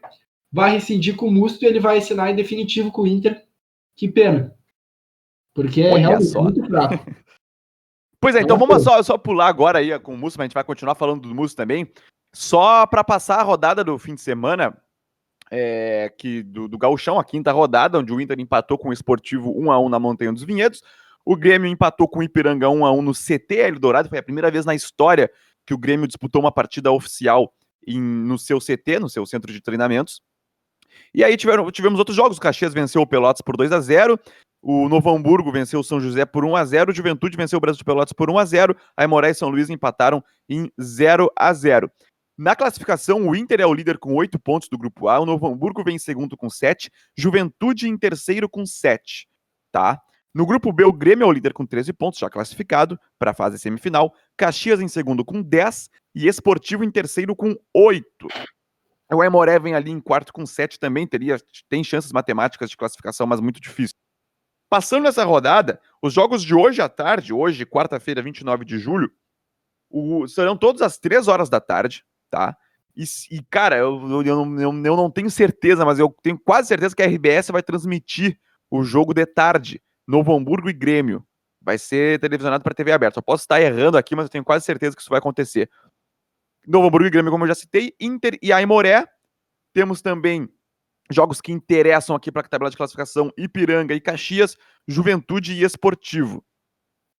[0.51, 3.43] vai rescindir com o Musto e ele vai assinar em definitivo com o Inter.
[3.95, 4.55] Que pena.
[5.53, 6.43] Porque é realmente só.
[6.43, 7.05] muito fraco.
[8.21, 10.53] Pois é, então vamos só, só pular agora aí com o Musto, mas a gente
[10.53, 11.89] vai continuar falando do Musto também.
[12.35, 14.77] Só para passar a rodada do fim de semana,
[15.49, 19.57] é, que do, do Gauchão, a quinta rodada, onde o Inter empatou com o Esportivo
[19.57, 20.83] 1 a 1 na Montanha dos Vinhedos.
[21.25, 24.51] O Grêmio empatou com o Ipiranga 1 a 1 no CT Eldorado, foi a primeira
[24.51, 25.31] vez na história
[25.69, 27.53] que o Grêmio disputou uma partida oficial
[27.85, 30.19] em, no seu CT, no seu centro de treinamentos.
[31.13, 32.37] E aí tiveram, tivemos outros jogos.
[32.37, 34.19] O Caxias venceu o Pelotas por 2 a 0
[34.61, 37.61] o Novo Hamburgo venceu o São José por 1 a 0 o Juventude venceu o
[37.61, 41.31] Brasil de Pelotas por 1 a 0 a Imoré e São Luís empataram em 0
[41.33, 41.89] a 0
[42.37, 45.47] Na classificação, o Inter é o líder com 8 pontos do grupo A, o Novo
[45.47, 49.29] Hamburgo vem em segundo com 7, Juventude em terceiro com 7,
[49.71, 50.01] tá?
[50.33, 53.33] No grupo B, o Grêmio é o líder com 13 pontos, já classificado para a
[53.33, 54.13] fase semifinal.
[54.37, 58.05] Caxias em segundo com 10 e Esportivo em terceiro com 8.
[59.11, 63.25] O Aimoré vem ali em quarto com 7 também, teria, tem chances matemáticas de classificação,
[63.25, 63.95] mas muito difícil.
[64.69, 69.11] Passando nessa rodada, os jogos de hoje à tarde, hoje, quarta-feira, 29 de julho,
[69.89, 72.55] o, serão todos às 3 horas da tarde, tá?
[72.95, 76.95] E, e cara, eu, eu, eu, eu, não tenho certeza, mas eu tenho quase certeza
[76.95, 79.81] que a RBS vai transmitir o jogo de tarde.
[80.09, 81.23] Novo Hamburgo e Grêmio.
[81.61, 83.19] Vai ser televisionado para TV aberta.
[83.19, 85.69] Eu posso estar errando aqui, mas eu tenho quase certeza que isso vai acontecer.
[86.67, 89.05] Novo Hamburgo e Grêmio, como eu já citei, Inter e Aimoré.
[89.71, 90.49] Temos também
[91.11, 94.57] jogos que interessam aqui para a tabela de classificação: Ipiranga e Caxias,
[94.87, 96.43] Juventude e Esportivo.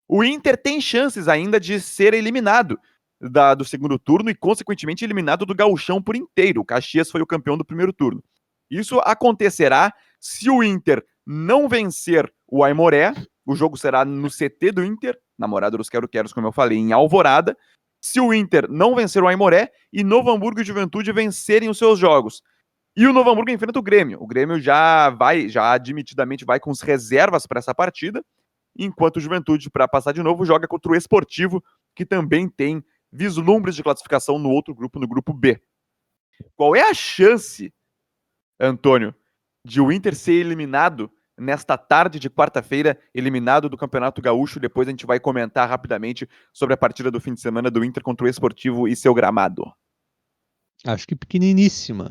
[0.08, 2.76] O Inter tem chances ainda de ser eliminado
[3.20, 6.62] da, do segundo turno e, consequentemente, eliminado do gauchão por inteiro.
[6.62, 8.20] O Caxias foi o campeão do primeiro turno.
[8.68, 13.14] Isso acontecerá se o Inter não vencer o Aimoré,
[13.46, 17.56] o jogo será no CT do Inter, namorado dos Quero-Queros, como eu falei, em Alvorada.
[18.00, 21.98] Se o Inter não vencer o Aimoré e Novo Hamburgo e Juventude vencerem os seus
[21.98, 22.42] jogos.
[22.96, 24.22] E o Novo Hamburgo enfrenta o Grêmio.
[24.22, 28.22] O Grêmio já vai, já admitidamente vai com as reservas para essa partida,
[28.76, 31.62] enquanto o Juventude, para passar de novo, joga contra o Esportivo,
[31.94, 35.60] que também tem vislumbres de classificação no outro grupo, no grupo B.
[36.56, 37.72] Qual é a chance,
[38.58, 39.14] Antônio,
[39.64, 44.60] de o Inter ser eliminado nesta tarde de quarta-feira, eliminado do Campeonato Gaúcho.
[44.60, 48.02] Depois a gente vai comentar rapidamente sobre a partida do fim de semana do Inter
[48.02, 49.64] contra o Esportivo e seu gramado.
[50.84, 52.10] Acho que pequeniníssima.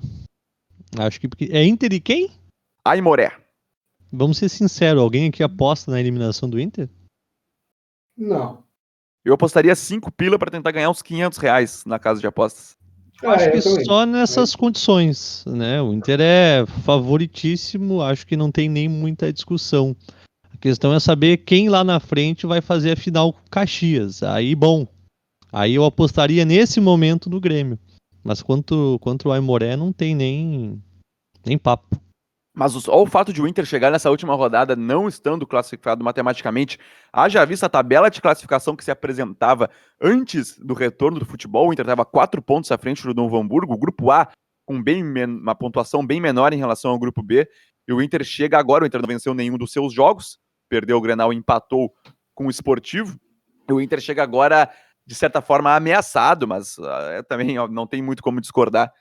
[0.98, 2.32] Acho que é Inter e quem?
[2.84, 3.38] Aimoré.
[4.12, 6.90] Vamos ser sinceros, alguém aqui aposta na eliminação do Inter?
[8.18, 8.64] Não.
[9.24, 12.79] Eu apostaria 5 pila para tentar ganhar uns 500 reais na casa de apostas.
[13.22, 15.82] Eu acho que só nessas condições, né?
[15.82, 19.96] O Inter é favoritíssimo, acho que não tem nem muita discussão.
[20.54, 24.24] A questão é saber quem lá na frente vai fazer a final com Caxias.
[24.24, 24.88] Aí, bom.
[25.52, 27.78] Aí eu apostaria nesse momento no Grêmio.
[28.24, 30.82] Mas quanto, quanto o Aimoré não tem nem,
[31.46, 32.00] nem papo.
[32.54, 36.78] Mas só o fato de o Inter chegar nessa última rodada não estando classificado matematicamente,
[37.14, 39.70] haja vista a tabela de classificação que se apresentava
[40.02, 43.74] antes do retorno do futebol, o Inter estava quatro pontos à frente do Novo Hamburgo,
[43.74, 44.28] o grupo A
[44.66, 47.48] com bem uma pontuação bem menor em relação ao grupo B,
[47.88, 50.38] e o Inter chega agora, o Inter não venceu nenhum dos seus jogos,
[50.70, 51.92] perdeu o Grenal empatou
[52.36, 53.20] com o Esportivo,
[53.68, 54.70] e o Inter chega agora,
[55.06, 58.92] de certa forma, ameaçado, mas uh, também ó, não tem muito como discordar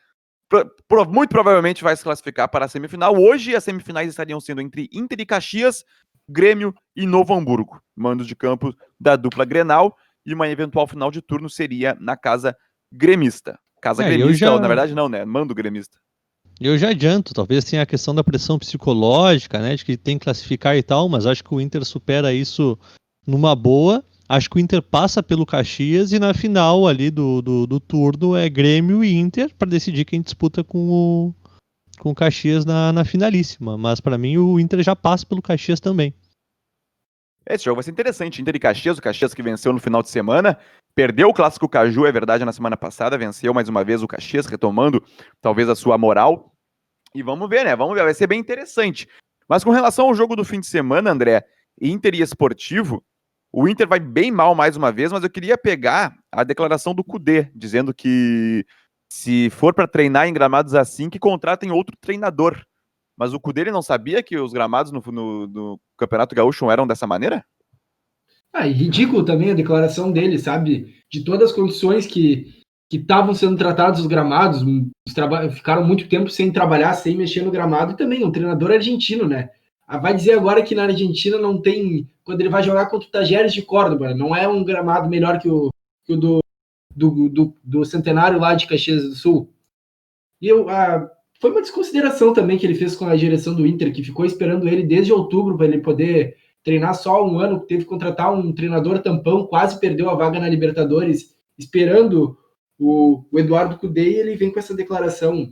[1.09, 3.17] muito provavelmente vai se classificar para a semifinal.
[3.17, 5.85] Hoje as semifinais estariam sendo entre Inter e Caxias,
[6.29, 11.23] Grêmio e Novo Hamburgo, mandos de campo da dupla Grenal, e uma eventual final de
[11.23, 12.57] turno seria na casa
[12.93, 13.59] gremista.
[13.81, 14.61] Casa é, gremista, já...
[14.61, 15.25] na verdade não, né?
[15.25, 15.99] Mando gremista.
[16.61, 20.25] Eu já adianto, talvez tenha a questão da pressão psicológica, né, de que tem que
[20.25, 22.77] classificar e tal, mas acho que o Inter supera isso
[23.25, 27.67] numa boa Acho que o Inter passa pelo Caxias e na final ali do, do,
[27.67, 31.35] do turno é Grêmio e Inter para decidir quem disputa com o,
[31.99, 33.79] com o Caxias na, na finalíssima.
[33.79, 36.13] Mas para mim o Inter já passa pelo Caxias também.
[37.49, 38.43] Esse jogo vai ser interessante.
[38.43, 40.59] Inter e Caxias, o Caxias que venceu no final de semana,
[40.95, 44.45] perdeu o clássico Caju, é verdade, na semana passada, venceu mais uma vez o Caxias,
[44.45, 45.03] retomando
[45.41, 46.53] talvez a sua moral.
[47.15, 47.75] E vamos ver, né?
[47.75, 49.09] Vamos ver, vai ser bem interessante.
[49.49, 51.43] Mas com relação ao jogo do fim de semana, André,
[51.81, 53.03] Inter e Esportivo,
[53.53, 57.05] o Inter vai bem mal mais uma vez, mas eu queria pegar a declaração do
[57.05, 58.65] Cudê, dizendo que
[59.11, 62.63] se for para treinar em gramados assim, que contratem outro treinador.
[63.17, 67.07] Mas o Cudê não sabia que os gramados no, no, no, Campeonato Gaúcho eram dessa
[67.07, 67.45] maneira?
[68.53, 70.95] Ah, e ridículo também a declaração dele, sabe?
[71.11, 72.59] De todas as condições que
[72.91, 74.65] que estavam sendo tratados os gramados,
[75.55, 79.51] ficaram muito tempo sem trabalhar, sem mexer no gramado, e também um treinador argentino, né?
[79.87, 82.09] Ah, vai dizer agora que na Argentina não tem.
[82.29, 85.49] Quando ele vai jogar contra o Tajeres de Córdoba, não é um gramado melhor que
[85.49, 85.71] o,
[86.05, 86.41] que o do,
[86.95, 89.51] do, do, do, Centenário lá de Caxias do Sul.
[90.39, 91.11] E eu, ah,
[91.41, 94.69] foi uma desconsideração também que ele fez com a direção do Inter, que ficou esperando
[94.69, 98.99] ele desde outubro para ele poder treinar só um ano, teve que contratar um treinador
[98.99, 102.37] tampão, quase perdeu a vaga na Libertadores, esperando
[102.79, 105.51] o, o Eduardo Cudê, ele vem com essa declaração.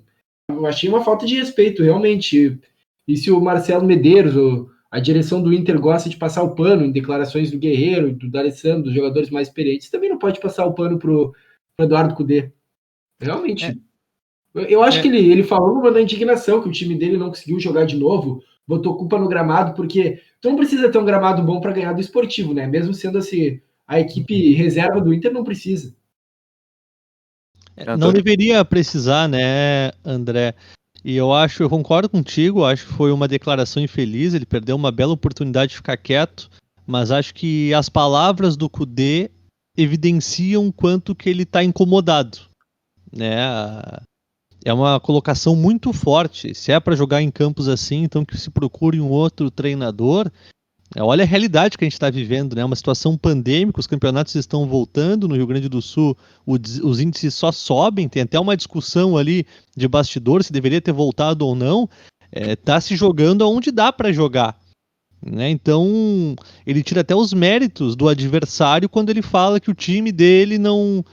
[0.51, 2.61] Eu achei uma falta de respeito, realmente.
[3.09, 6.85] E se o Marcelo Medeiros, o, a direção do Inter gosta de passar o pano
[6.85, 10.75] em declarações do Guerreiro, do D'Alessandro, dos jogadores mais experientes, também não pode passar o
[10.75, 11.35] pano pro,
[11.77, 12.53] pro Eduardo Cudê.
[13.21, 13.65] Realmente.
[13.65, 13.77] É.
[14.73, 15.03] Eu acho é.
[15.03, 18.43] que ele, ele falou numa indignação que o time dele não conseguiu jogar de novo,
[18.67, 22.01] botou culpa no gramado, porque tu não precisa ter um gramado bom para ganhar do
[22.01, 22.67] esportivo, né?
[22.67, 25.95] Mesmo sendo assim, a equipe reserva do Inter não precisa.
[27.99, 30.55] Não deveria precisar, né, André?
[31.07, 34.91] E eu acho, eu concordo contigo, acho que foi uma declaração infeliz, ele perdeu uma
[34.91, 36.51] bela oportunidade de ficar quieto,
[36.85, 39.31] mas acho que as palavras do Kudê
[39.77, 42.39] evidenciam quanto que ele está incomodado,
[43.13, 43.39] né?
[44.65, 46.53] É uma colocação muito forte.
[46.57, 50.29] Se é para jogar em campos assim, então que se procure um outro treinador.
[50.95, 52.65] É, olha a realidade que a gente está vivendo, né?
[52.65, 56.17] Uma situação pandêmica, os campeonatos estão voltando no Rio Grande do Sul,
[56.47, 61.45] os índices só sobem, tem até uma discussão ali de bastidor se deveria ter voltado
[61.45, 61.89] ou não.
[62.33, 64.57] Está é, se jogando aonde dá para jogar.
[65.25, 65.51] Né?
[65.51, 70.59] Então, ele tira até os méritos do adversário quando ele fala que o time dele
[70.59, 71.05] não,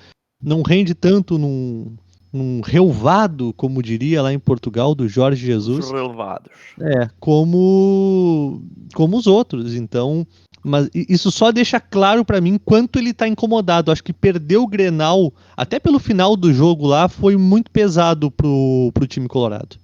[0.41, 1.95] não rende tanto num,
[2.33, 5.91] um relvado, como diria lá em Portugal, do Jorge Jesus.
[5.91, 6.51] Relvados.
[6.81, 8.63] É, como,
[8.95, 9.75] como os outros.
[9.75, 10.25] Então,
[10.63, 13.91] mas isso só deixa claro para mim quanto ele tá incomodado.
[13.91, 18.91] Acho que perder o Grenal, até pelo final do jogo lá, foi muito pesado pro,
[18.93, 19.77] pro time colorado.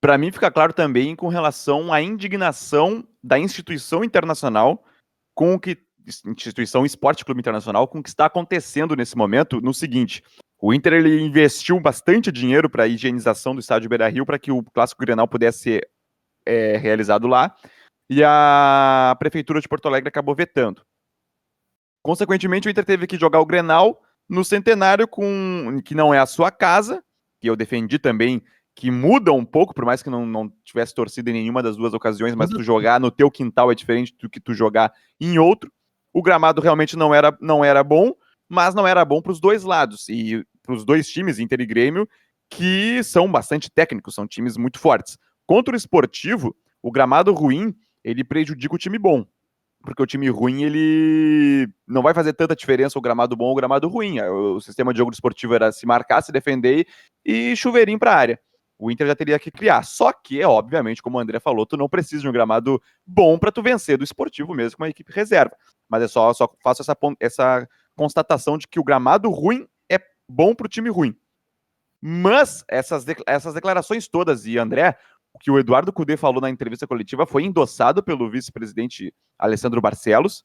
[0.00, 4.82] Para mim fica claro também com relação à indignação da instituição internacional
[5.34, 5.78] com o que
[6.26, 10.24] instituição Esporte Clube Internacional com o que está acontecendo nesse momento no seguinte,
[10.64, 14.62] o Inter ele investiu bastante dinheiro para a higienização do estádio Beira-Rio para que o
[14.62, 15.90] Clássico Grenal pudesse ser
[16.46, 17.52] é, realizado lá.
[18.08, 20.82] E a Prefeitura de Porto Alegre acabou vetando.
[22.00, 26.26] Consequentemente, o Inter teve que jogar o Grenal no Centenário, com que não é a
[26.26, 27.02] sua casa,
[27.40, 28.40] que eu defendi também
[28.76, 31.92] que muda um pouco, por mais que não, não tivesse torcido em nenhuma das duas
[31.92, 35.72] ocasiões, mas tu jogar no teu quintal é diferente do que tu jogar em outro.
[36.12, 38.14] O gramado realmente não era, não era bom,
[38.48, 40.08] mas não era bom para os dois lados.
[40.08, 42.08] E para os dois times, Inter e Grêmio,
[42.48, 45.18] que são bastante técnicos, são times muito fortes.
[45.46, 49.26] Contra o esportivo, o gramado ruim, ele prejudica o time bom.
[49.82, 53.56] Porque o time ruim, ele não vai fazer tanta diferença o gramado bom ou o
[53.56, 54.20] gramado ruim.
[54.20, 56.86] O sistema de jogo do esportivo era se marcar, se defender
[57.24, 58.40] e chuveirinho para a área.
[58.78, 59.84] O Inter já teria que criar.
[59.84, 63.50] Só que, obviamente, como o André falou, tu não precisa de um gramado bom para
[63.50, 65.56] tu vencer do esportivo mesmo com uma equipe reserva.
[65.88, 69.66] Mas é só, só faço essa, essa constatação de que o gramado ruim
[70.28, 71.16] bom para o time ruim.
[72.00, 74.98] Mas essas, de, essas declarações todas, e André,
[75.32, 80.44] o que o Eduardo Cudê falou na entrevista coletiva foi endossado pelo vice-presidente Alessandro Barcelos,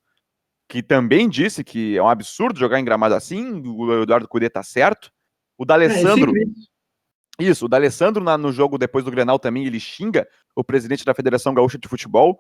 [0.69, 4.61] que também disse que é um absurdo jogar em gramado assim, o Eduardo Cudê tá
[4.61, 5.11] certo.
[5.57, 6.31] O D'Alessandro.
[6.37, 11.13] É, isso, o D'Alessandro no jogo depois do Grenal também, ele xinga o presidente da
[11.13, 12.39] Federação Gaúcha de Futebol,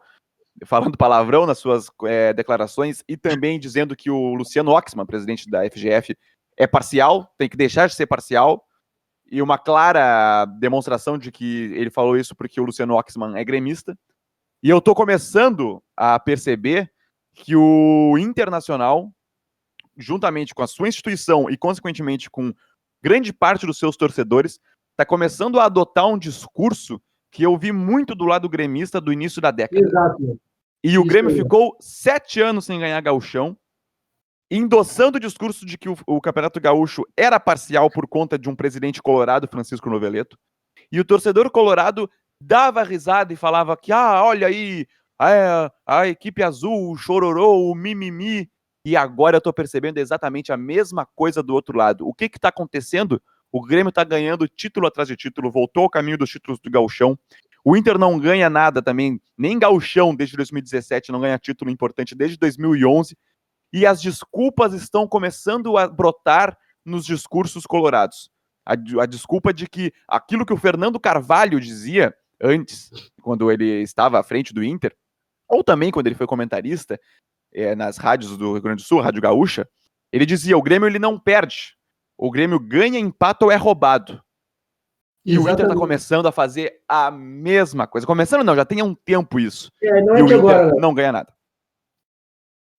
[0.65, 5.69] falando palavrão nas suas é, declarações e também dizendo que o Luciano Oxman, presidente da
[5.69, 6.15] FGF,
[6.57, 8.65] é parcial, tem que deixar de ser parcial.
[9.29, 13.97] E uma clara demonstração de que ele falou isso porque o Luciano Oxman é gremista.
[14.63, 16.91] E eu tô começando a perceber
[17.33, 19.11] que o Internacional,
[19.95, 22.53] juntamente com a sua instituição e, consequentemente, com
[23.03, 24.59] grande parte dos seus torcedores,
[24.91, 26.99] está começando a adotar um discurso
[27.31, 29.79] que eu vi muito do lado gremista do início da década.
[29.79, 30.39] Exato.
[30.83, 33.57] E o Grêmio ficou sete anos sem ganhar gauchão
[34.49, 38.55] endossando o discurso de que o, o, Campeonato Gaúcho era parcial por conta de um
[38.55, 40.37] presidente colorado, Francisco Noveleto,
[40.91, 42.09] e o torcedor colorado
[42.41, 44.87] dava risada e falava que, ah, olha aí,
[45.19, 48.49] a, a equipe azul, o chororô, o mimimi.
[48.85, 52.07] E agora eu tô percebendo exatamente a mesma coisa do outro lado.
[52.07, 53.21] O que que tá acontecendo?
[53.51, 57.17] O Grêmio tá ganhando título atrás de título, voltou ao caminho dos títulos do Gauchão.
[57.65, 62.37] O Inter não ganha nada também, nem Gauchão desde 2017, não ganha título importante desde
[62.37, 63.17] 2011.
[63.71, 68.29] E as desculpas estão começando a brotar nos discursos colorados.
[68.65, 72.91] A, a desculpa de que aquilo que o Fernando Carvalho dizia antes,
[73.21, 74.95] quando ele estava à frente do Inter,
[75.47, 76.99] ou também quando ele foi comentarista
[77.53, 79.67] é, nas rádios do Rio Grande do Sul, Rádio Gaúcha,
[80.11, 81.75] ele dizia: o Grêmio ele não perde.
[82.17, 84.21] O Grêmio ganha, empata ou é roubado.
[85.25, 85.49] E Exatamente.
[85.49, 88.07] o Inter está começando a fazer a mesma coisa.
[88.07, 89.71] Começando não, já tem há um tempo isso.
[89.81, 90.71] É, não é de agora.
[90.77, 91.33] Não ganha nada.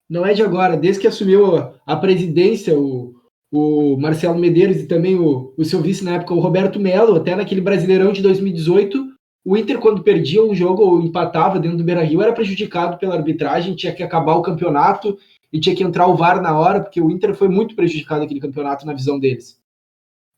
[0.09, 0.77] Não é de agora.
[0.77, 3.15] Desde que assumiu a presidência, o,
[3.53, 7.37] o Marcelo Medeiros e também o, o seu vice na época, o Roberto Melo, até
[7.37, 9.07] naquele Brasileirão de 2018,
[9.45, 13.15] o Inter, quando perdia um jogo ou empatava dentro do Beira Rio, era prejudicado pela
[13.15, 15.19] arbitragem, tinha que acabar o campeonato
[15.53, 18.41] e tinha que entrar o VAR na hora, porque o Inter foi muito prejudicado aquele
[18.41, 19.59] campeonato na visão deles.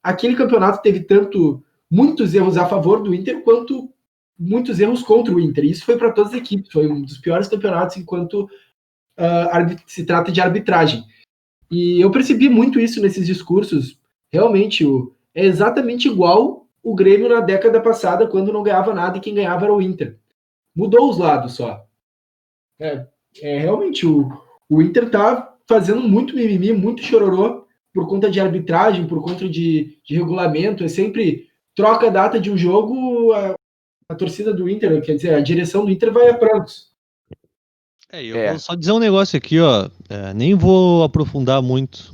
[0.02, 3.90] Aquele campeonato teve tanto muitos erros a favor do Inter quanto
[4.38, 5.64] muitos erros contra o Inter.
[5.64, 8.48] Isso foi para todas as equipes, foi um dos piores campeonatos enquanto
[9.20, 11.04] uh, se trata de arbitragem.
[11.70, 13.98] E eu percebi muito isso nesses discursos.
[14.32, 19.20] Realmente, o, é exatamente igual o Grêmio na década passada, quando não ganhava nada e
[19.20, 20.18] quem ganhava era o Inter.
[20.74, 21.86] Mudou os lados só.
[22.80, 23.06] É,
[23.42, 24.28] é realmente o,
[24.68, 29.98] o Inter tá fazendo muito mimimi, muito chororô por conta de arbitragem, por conta de,
[30.04, 30.82] de regulamento.
[30.82, 33.54] É sempre troca a data de um jogo, a,
[34.08, 36.89] a, torcida do Inter, quer dizer, a direção do Inter vai a prantos.
[38.12, 38.50] É, eu é.
[38.50, 39.88] vou só dizer um negócio aqui, ó.
[40.08, 42.12] É, nem vou aprofundar muito.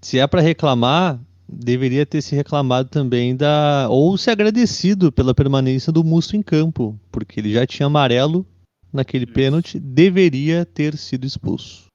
[0.00, 3.86] Se é para reclamar, deveria ter se reclamado também da.
[3.90, 8.46] ou se agradecido pela permanência do Musto em campo, porque ele já tinha amarelo
[8.92, 11.86] naquele pênalti, deveria ter sido expulso.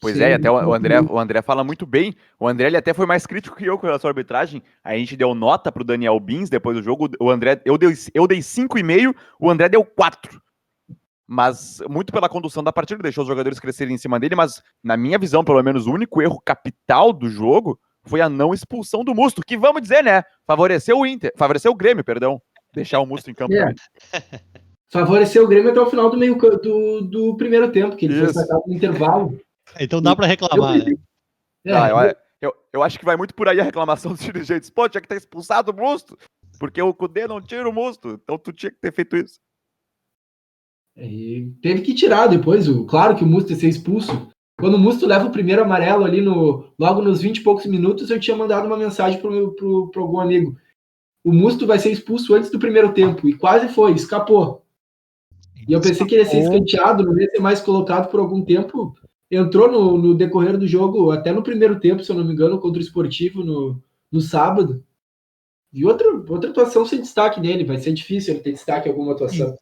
[0.00, 2.14] Pois Sim, é, até o André, o André fala muito bem.
[2.38, 4.62] O André ele até foi mais crítico que eu com a sua arbitragem.
[4.84, 7.08] A gente deu nota pro Daniel Bins depois do jogo.
[7.18, 10.40] O André, eu dei, eu dei 5,5, o André deu 4.
[11.26, 14.96] Mas muito pela condução da partida, deixou os jogadores crescerem em cima dele, mas na
[14.96, 19.14] minha visão, pelo menos, o único erro capital do jogo foi a não expulsão do
[19.14, 20.22] Musto, que vamos dizer, né?
[20.46, 22.40] Favoreceu o Inter, favoreceu o Grêmio, perdão.
[22.72, 23.54] Deixar o Musto em campo.
[23.54, 23.74] É.
[24.88, 28.32] Favoreceu o Grêmio até o final do meio do, do primeiro tempo, que ele Isso.
[28.32, 29.38] foi sacado no intervalo.
[29.80, 30.92] Então dá para reclamar, né?
[31.64, 34.70] É, ah, eu, eu, eu, acho que vai muito por aí a reclamação dos dirigentes.
[34.70, 36.16] Pô, tinha que ter expulsado o Musto,
[36.56, 39.40] porque o Cudê não tira o Musto, então tu tinha que ter feito isso.
[40.96, 44.28] E teve que tirar depois, o, claro que o Musto ia ser expulso,
[44.58, 48.08] quando o Musto leva o primeiro amarelo ali no logo nos 20 e poucos minutos,
[48.08, 50.56] eu tinha mandado uma mensagem pro, pro, pro algum amigo.
[51.22, 53.28] O Musto vai ser expulso antes do primeiro tempo.
[53.28, 54.64] E quase foi, escapou.
[55.68, 58.42] E eu pensei que ele ia ser escanteado, não ia ser mais colocado por algum
[58.42, 58.94] tempo.
[59.30, 62.60] Entrou no, no decorrer do jogo, até no primeiro tempo, se eu não me engano,
[62.60, 64.82] contra o Esportivo no, no sábado.
[65.72, 67.64] E outra, outra atuação sem destaque dele.
[67.64, 69.54] Vai ser difícil ele ter destaque em alguma atuação.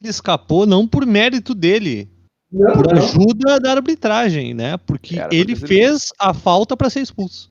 [0.00, 2.10] Ele escapou não por mérito dele.
[2.50, 3.02] Não, por não.
[3.02, 4.76] ajuda da arbitragem, né?
[4.78, 7.48] Porque Era ele fez a falta para ser expulso.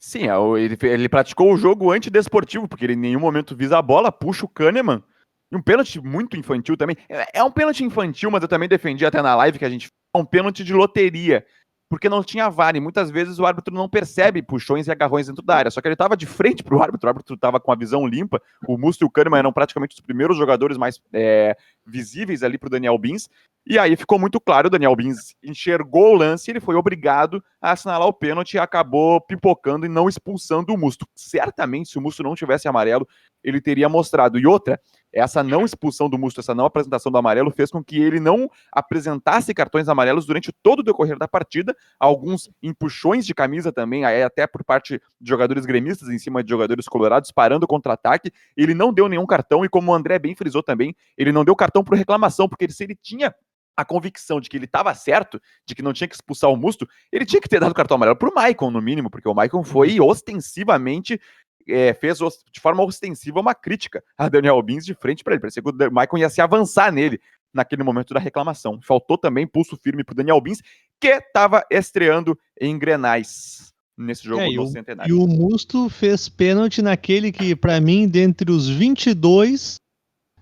[0.00, 3.82] Sim, é ele, ele praticou o jogo antidesportivo, porque ele em nenhum momento visa a
[3.82, 5.02] bola, puxa o Kahneman.
[5.50, 6.96] E um pênalti muito infantil também.
[7.08, 9.88] É, é um pênalti infantil, mas eu também defendi até na live que a gente
[10.14, 11.44] é um pênalti de loteria
[11.88, 12.76] porque não tinha VAR.
[12.76, 15.70] E muitas vezes o árbitro não percebe puxões e agarrões dentro da área.
[15.70, 18.06] Só que ele estava de frente para o árbitro, o árbitro estava com a visão
[18.06, 18.40] limpa.
[18.66, 21.56] O Musto e o Kahneman eram praticamente os primeiros jogadores mais é,
[21.86, 23.28] visíveis ali para o Daniel Bins.
[23.66, 27.72] E aí ficou muito claro, o Daniel Bins enxergou o lance, ele foi obrigado a
[27.72, 31.08] assinalar o pênalti e acabou pipocando e não expulsando o Musto.
[31.14, 33.08] Certamente, se o Musto não tivesse amarelo,
[33.42, 34.38] ele teria mostrado.
[34.38, 34.78] E outra,
[35.14, 38.50] essa não expulsão do Musto, essa não apresentação do amarelo, fez com que ele não
[38.72, 44.46] apresentasse cartões amarelos durante todo o decorrer da partida, alguns empuxões de camisa também, até
[44.46, 48.32] por parte de jogadores gremistas em cima de jogadores colorados, parando contra-ataque.
[48.56, 51.54] Ele não deu nenhum cartão, e como o André bem frisou também, ele não deu
[51.54, 53.32] cartão por reclamação, porque ele, se ele tinha
[53.76, 56.88] a convicção de que ele estava certo, de que não tinha que expulsar o Musto,
[57.10, 59.64] ele tinha que ter dado cartão amarelo para o Maicon, no mínimo, porque o Maicon
[59.64, 60.06] foi uhum.
[60.06, 61.20] ostensivamente
[61.68, 62.18] é, fez
[62.52, 65.40] de forma ostensiva uma crítica a Daniel Bins de frente para ele.
[65.40, 67.20] Parecia que o Maicon ia se avançar nele
[67.52, 68.80] naquele momento da reclamação.
[68.82, 70.60] Faltou também pulso firme para o Daniel Bins,
[71.00, 75.10] que estava estreando em Grenais nesse jogo é, no Centenário.
[75.10, 79.76] E o Musto fez pênalti naquele que, para mim, dentre os 22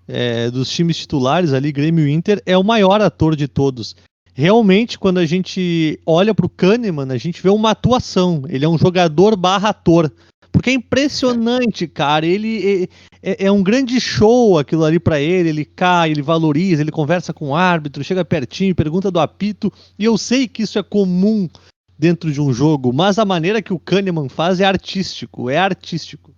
[0.07, 3.95] é, dos times titulares ali, Grêmio e Inter, é o maior ator de todos.
[4.33, 8.43] Realmente, quando a gente olha para o Kahneman, a gente vê uma atuação.
[8.49, 10.11] Ele é um jogador barra ator
[10.53, 12.25] Porque é impressionante, cara.
[12.25, 12.87] Ele
[13.21, 15.49] é, é, um grande show aquilo ali para ele.
[15.49, 19.73] Ele cai, ele valoriza, ele conversa com o árbitro, chega pertinho, pergunta do apito.
[19.99, 21.49] E eu sei que isso é comum
[21.97, 26.33] dentro de um jogo, mas a maneira que o Kahneman faz é artístico, é artístico.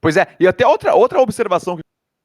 [0.00, 1.82] Pois é, e até outra, outra observação que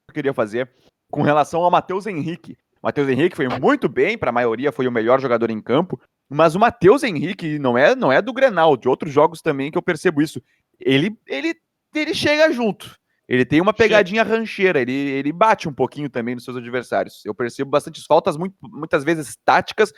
[0.09, 0.69] eu queria fazer
[1.11, 2.57] com relação ao Matheus Henrique.
[2.81, 5.99] Matheus Henrique foi muito bem, para a maioria foi o melhor jogador em campo,
[6.29, 9.77] mas o Matheus Henrique não é, não é do Grenal, de outros jogos também que
[9.77, 10.41] eu percebo isso.
[10.79, 11.55] Ele, ele,
[11.93, 12.95] ele chega junto.
[13.27, 17.23] Ele tem uma pegadinha rancheira, ele, ele bate um pouquinho também nos seus adversários.
[17.25, 19.93] Eu percebo bastante faltas, muito, muitas vezes táticas,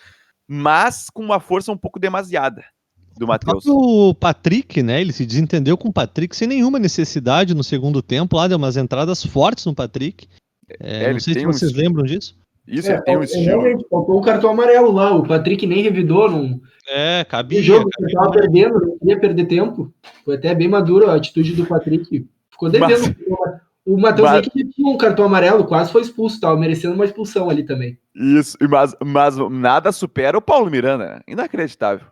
[0.48, 2.64] mas com uma força um pouco demasiada
[3.18, 3.66] do Matheus.
[3.66, 5.02] O Patrick, né?
[5.02, 8.36] Ele se desentendeu com o Patrick sem nenhuma necessidade no segundo tempo.
[8.36, 10.28] Lá deu umas entradas fortes no Patrick.
[10.80, 11.78] É, é, não sei se vocês um...
[11.78, 12.38] lembram disso.
[12.68, 13.46] Isso, é, tem um estilo.
[13.46, 15.14] Realmente, faltou o cartão amarelo lá.
[15.16, 16.30] O Patrick nem revidou.
[16.30, 16.60] Não...
[16.88, 17.60] É, cabia.
[17.60, 19.94] O jogo cabia, que tava perdendo, não queria perder tempo.
[20.24, 22.28] Foi até bem maduro a atitude do Patrick.
[22.50, 23.16] Ficou devendo.
[23.30, 23.66] Mas...
[23.86, 24.48] O Matheus mas...
[24.48, 28.00] tinha um cartão amarelo, quase foi expulso, tava merecendo uma expulsão ali também.
[28.16, 31.06] Isso, mas, mas nada supera o Paulo Miranda.
[31.06, 31.20] Né?
[31.28, 32.08] Inacreditável.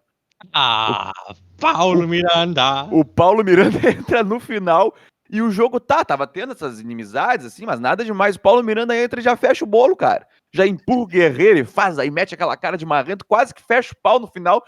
[0.53, 1.11] Ah,
[1.59, 2.83] Paulo Miranda.
[2.91, 4.93] O Paulo Miranda entra no final
[5.31, 8.35] e o jogo tá, tava tendo essas inimizades assim, mas nada demais.
[8.35, 10.27] O Paulo Miranda entra e já fecha o bolo, cara.
[10.53, 13.93] Já empurra o Guerreiro e faz, aí mete aquela cara de marrento, quase que fecha
[13.93, 14.63] o pau no final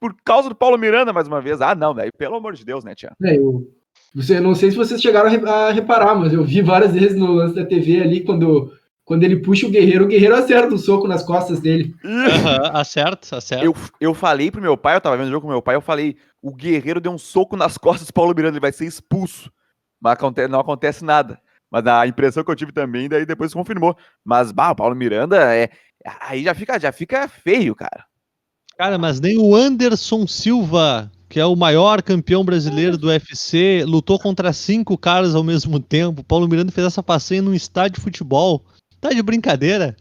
[0.00, 1.60] por causa do Paulo Miranda mais uma vez.
[1.60, 3.12] Ah, não, daí pelo amor de Deus, né, Tia?
[3.22, 3.70] É, eu,
[4.14, 7.54] você, não sei se vocês chegaram a reparar, mas eu vi várias vezes no lance
[7.54, 8.72] da TV ali quando
[9.10, 11.92] quando ele puxa o guerreiro, o guerreiro acerta o um soco nas costas dele.
[12.04, 13.64] Uhum, acerta, acerta.
[13.64, 15.80] Eu, eu falei pro meu pai, eu tava vendo o jogo com meu pai, eu
[15.80, 19.50] falei, o guerreiro deu um soco nas costas do Paulo Miranda, ele vai ser expulso.
[20.00, 20.16] Mas
[20.48, 21.40] não acontece nada.
[21.70, 23.96] Mas a impressão que eu tive também, daí depois confirmou.
[24.24, 25.70] Mas, bah, o Paulo Miranda, é,
[26.20, 28.04] aí já fica, já fica feio, cara.
[28.76, 34.18] Cara, mas nem o Anderson Silva, que é o maior campeão brasileiro do UFC, lutou
[34.18, 36.22] contra cinco caras ao mesmo tempo.
[36.22, 38.64] O Paulo Miranda fez essa passeia num estádio de futebol.
[39.00, 39.96] Tá de brincadeira?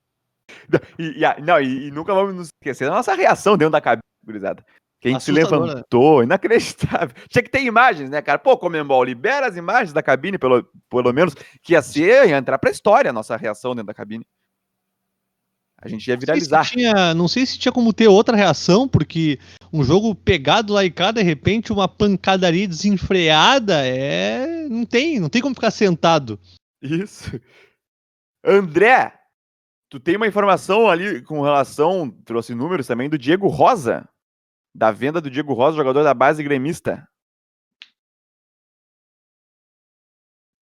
[0.99, 4.03] e, e, não, e, e, nunca vamos nos esquecer da nossa reação dentro da cabine,
[4.25, 4.65] gurizada.
[5.07, 7.15] Que a gente se levantou, inacreditável.
[7.29, 8.41] Tinha que ter imagens, né, cara?
[8.41, 11.33] Pô, Comembol, libera as imagens da cabine, pelo, pelo menos,
[11.63, 14.27] que ia ser, ia entrar pra história a nossa reação dentro da cabine.
[15.81, 16.59] A gente ia viralizar.
[16.59, 19.39] Não sei, tinha, não sei, se tinha, como ter outra reação, porque
[19.73, 24.67] um jogo pegado lá e cá, de repente, uma pancadaria desenfreada, é.
[24.69, 26.41] Não tem, não tem como ficar sentado.
[26.83, 27.41] Isso.
[28.45, 29.13] André,
[29.89, 34.09] tu tem uma informação ali com relação, trouxe números também, do Diego Rosa,
[34.77, 37.09] da venda do Diego Rosa, jogador da base gremista.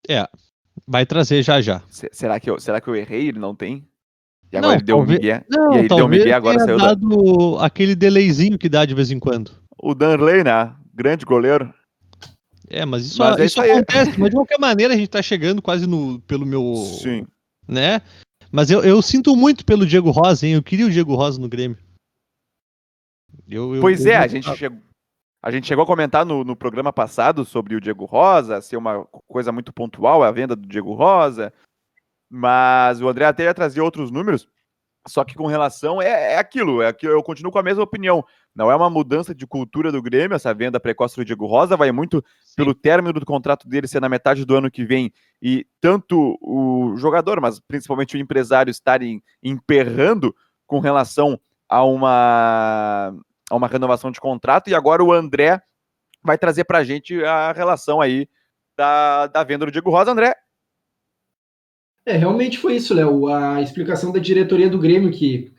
[0.09, 0.29] É,
[0.87, 1.83] vai trazer já já.
[1.89, 3.29] será, que eu, será que eu errei?
[3.29, 3.89] Ele não tem?
[4.53, 5.19] E agora não, ele deu talvez...
[5.19, 5.45] um migué.
[5.51, 7.67] Não, e aí ele deu um migué agora saiu dado da...
[7.67, 9.51] aquele delayzinho que dá de vez em quando.
[9.77, 10.73] O Danley, né?
[10.95, 11.75] Grande goleiro.
[12.71, 14.19] É, mas isso, mas é isso, acontece.
[14.19, 16.77] mas de qualquer maneira a gente tá chegando quase no pelo meu.
[17.03, 17.27] Sim.
[17.67, 18.01] Né?
[18.53, 20.55] Mas eu, eu sinto muito pelo Diego Rosa, hein?
[20.55, 21.77] Eu queria o Diego Rosa no Grêmio.
[23.49, 24.78] Eu, eu, pois é, a gente, chegou,
[25.42, 29.05] a gente chegou a comentar no, no programa passado sobre o Diego Rosa, ser uma
[29.26, 31.53] coisa muito pontual a venda do Diego Rosa.
[32.30, 34.49] Mas o André até ia trazer outros números.
[35.07, 38.24] Só que com relação é, é aquilo, é que eu continuo com a mesma opinião.
[38.55, 41.92] Não é uma mudança de cultura do Grêmio, essa venda precoce do Diego Rosa, vai
[41.92, 42.55] muito Sim.
[42.57, 46.97] pelo término do contrato dele ser na metade do ano que vem e tanto o
[46.97, 50.34] jogador, mas principalmente o empresário estarem emperrando
[50.66, 51.38] com relação
[51.68, 53.14] a uma,
[53.51, 54.68] a uma renovação de contrato.
[54.68, 55.61] E agora o André
[56.22, 58.28] vai trazer para a gente a relação aí
[58.76, 60.11] da, da venda do Diego Rosa.
[60.11, 60.34] André,
[62.07, 63.28] é, realmente foi isso, Léo.
[63.28, 65.53] A explicação da diretoria do Grêmio, que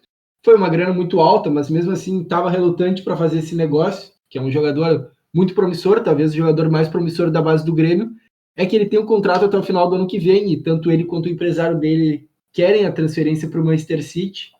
[0.44, 4.38] foi uma grana muito alta, mas mesmo assim estava relutante para fazer esse negócio, que
[4.38, 8.12] é um jogador muito promissor, talvez o jogador mais promissor da base do Grêmio,
[8.56, 10.92] é que ele tem um contrato até o final do ano que vem, e tanto
[10.92, 14.54] ele quanto o empresário dele querem a transferência para o Manchester City.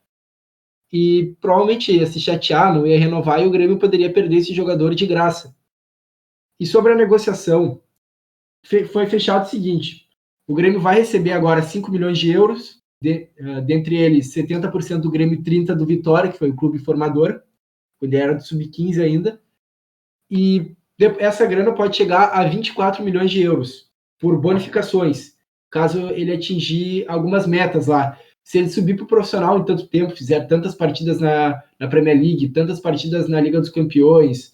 [0.98, 4.96] E provavelmente ia se chatear, não ia renovar, e o Grêmio poderia perder esse jogador
[4.96, 5.54] de graça.
[6.58, 7.82] E sobre a negociação,
[8.64, 10.08] foi fechado o seguinte:
[10.48, 15.12] o Grêmio vai receber agora 5 milhões de euros, de, uh, dentre eles 70% do
[15.12, 17.42] Grêmio e 30% do Vitória, que foi o clube formador,
[18.02, 19.42] ele era do Sub-15 ainda.
[20.32, 20.78] E
[21.20, 25.36] essa grana pode chegar a 24 milhões de euros por bonificações,
[25.70, 28.18] caso ele atingir algumas metas lá.
[28.46, 32.16] Se ele subir para o profissional em tanto tempo, fizer tantas partidas na, na Premier
[32.16, 34.54] League, tantas partidas na Liga dos Campeões,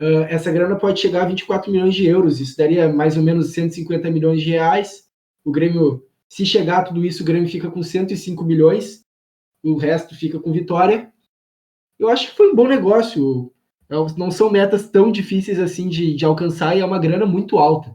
[0.00, 2.40] uh, essa grana pode chegar a 24 milhões de euros.
[2.40, 5.04] Isso daria mais ou menos 150 milhões de reais
[5.44, 9.04] o Grêmio, se chegar a tudo isso, o Grêmio fica com 105 milhões,
[9.62, 11.12] o resto fica com vitória.
[11.98, 13.52] Eu acho que foi um bom negócio.
[13.90, 17.58] É não são metas tão difíceis assim de, de alcançar e é uma grana muito
[17.58, 17.90] alta.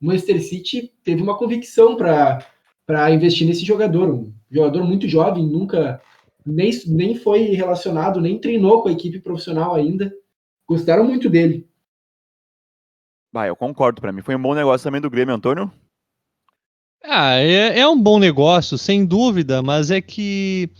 [0.00, 6.00] O Manchester City teve uma convicção para investir nesse jogador, um jogador muito jovem, nunca
[6.46, 10.14] nem, nem foi relacionado, nem treinou com a equipe profissional ainda.
[10.68, 11.68] Gostaram muito dele.
[13.32, 14.00] Bah, eu concordo.
[14.00, 15.70] Para mim foi um bom negócio também do Grêmio, Antônio.
[17.02, 20.70] Ah, é, é um bom negócio, sem dúvida, mas é que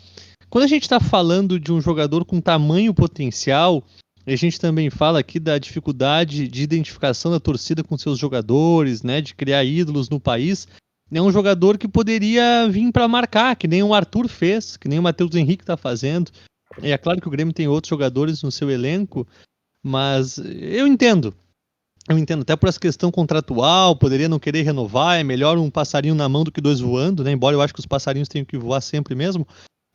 [0.48, 3.84] quando a gente está falando de um jogador com tamanho potencial,
[4.26, 9.20] a gente também fala aqui da dificuldade de identificação da torcida com seus jogadores, né,
[9.20, 10.66] de criar ídolos no país.
[11.12, 14.98] É um jogador que poderia vir para marcar, que nem o Arthur fez, que nem
[14.98, 16.30] o Matheus Henrique está fazendo.
[16.82, 19.26] E é claro que o Grêmio tem outros jogadores no seu elenco,
[19.82, 21.34] mas eu entendo.
[22.08, 26.14] Eu entendo, até por essa questão contratual, poderia não querer renovar, é melhor um passarinho
[26.14, 27.32] na mão do que dois voando, né?
[27.32, 29.46] Embora eu acho que os passarinhos tenham que voar sempre mesmo,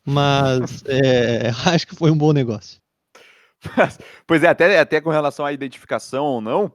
[0.04, 2.80] mas é, acho que foi um bom negócio.
[4.26, 6.72] pois é, até, até com relação à identificação ou não,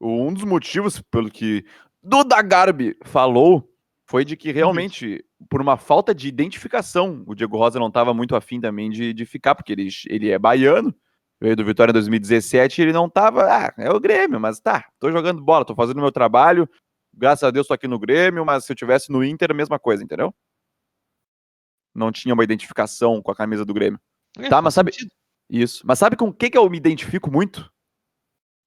[0.00, 1.64] um dos motivos pelo que
[2.02, 3.70] Duda Garbi falou
[4.10, 8.34] foi de que realmente, por uma falta de identificação, o Diego Rosa não estava muito
[8.34, 10.92] afim também de, de ficar, porque ele, ele é baiano,
[11.40, 14.86] veio do Vitória em 2017 e ele não estava, ah, é o Grêmio, mas tá,
[14.98, 16.68] tô jogando bola, tô fazendo meu trabalho,
[17.14, 19.78] graças a Deus tô aqui no Grêmio, mas se eu tivesse no Inter, a mesma
[19.78, 20.34] coisa, entendeu?
[21.94, 24.00] Não tinha uma identificação com a camisa do Grêmio.
[24.38, 25.12] É, tá, mas sabe, sentido.
[25.48, 25.82] Isso.
[25.84, 27.70] Mas sabe com o que, que eu me identifico muito?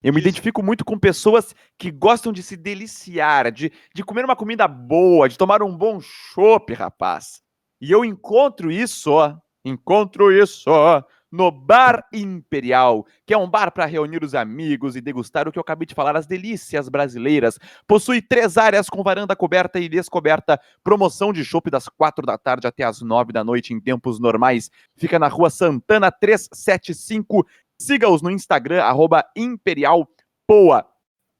[0.03, 0.27] Eu me Isso.
[0.27, 5.29] identifico muito com pessoas que gostam de se deliciar, de, de comer uma comida boa,
[5.29, 7.41] de tomar um bom chopp, rapaz.
[7.79, 9.35] E eu encontro isso, ó,
[9.65, 11.01] encontro isso ó,
[11.33, 15.57] no Bar Imperial, que é um bar para reunir os amigos e degustar o que
[15.57, 17.57] eu acabei de falar, as delícias brasileiras.
[17.87, 22.67] Possui três áreas com varanda coberta e descoberta, promoção de chopp das quatro da tarde
[22.67, 24.69] até as nove da noite em tempos normais.
[24.95, 27.43] Fica na rua Santana 375.
[27.83, 30.07] Siga-os no Instagram, arroba Imperial
[30.47, 30.87] Poa.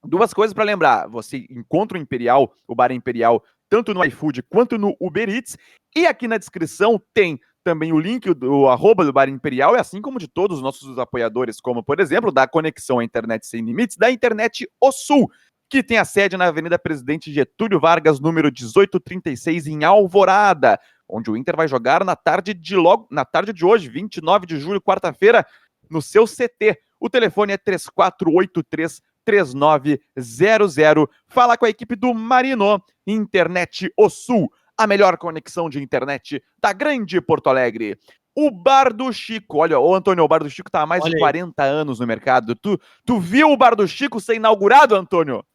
[0.03, 4.77] Duas coisas para lembrar: você encontra o Imperial, o Bar Imperial, tanto no iFood quanto
[4.77, 5.57] no Uber Eats.
[5.95, 10.01] E aqui na descrição tem também o link do arroba do Bar Imperial, é assim
[10.01, 13.95] como de todos os nossos apoiadores, como, por exemplo, da Conexão à Internet Sem Limites,
[13.95, 15.31] da Internet O Sul,
[15.69, 20.77] que tem a sede na Avenida Presidente Getúlio Vargas, número 1836, em Alvorada,
[21.07, 24.59] onde o Inter vai jogar na tarde de logo na tarde de hoje, 29 de
[24.59, 25.45] julho, quarta-feira,
[25.93, 26.77] no seu CT.
[26.99, 31.07] O telefone é 3483 3900.
[31.27, 36.73] Fala com a equipe do Marino, Internet O Sul a melhor conexão de internet da
[36.73, 37.97] grande Porto Alegre.
[38.35, 41.11] O Bar do Chico, olha, o Antônio, o Bar do Chico tá há mais olha
[41.11, 41.69] de 40 aí.
[41.69, 42.55] anos no mercado.
[42.55, 45.45] Tu, tu viu o Bar do Chico ser inaugurado, Antônio?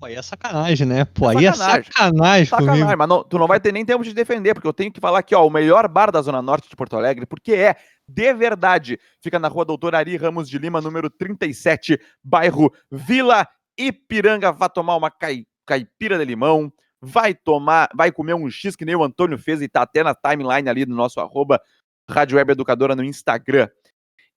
[0.00, 1.04] Pô, aí é sacanagem, né?
[1.04, 1.80] Pô, é aí sacanagem.
[1.80, 4.72] é sacanagem, sacanagem Mas não, tu não vai ter nem tempo de defender, porque eu
[4.72, 7.52] tenho que falar aqui, ó, o melhor bar da Zona Norte de Porto Alegre, porque
[7.52, 7.76] é,
[8.12, 14.52] de verdade, fica na rua Doutor Ari Ramos de Lima, número 37, bairro Vila Ipiranga.
[14.52, 18.94] Vá tomar uma cai, caipira de limão, vai tomar, vai comer um X que nem
[18.94, 21.60] o Antônio fez e tá até na timeline ali do nosso arroba
[22.08, 23.68] Rádio Web Educadora no Instagram.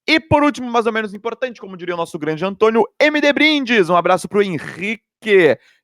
[0.07, 3.89] E por último, mais ou menos importante, como diria o nosso grande Antônio, MD Brindes.
[3.89, 5.01] Um abraço pro Henrique.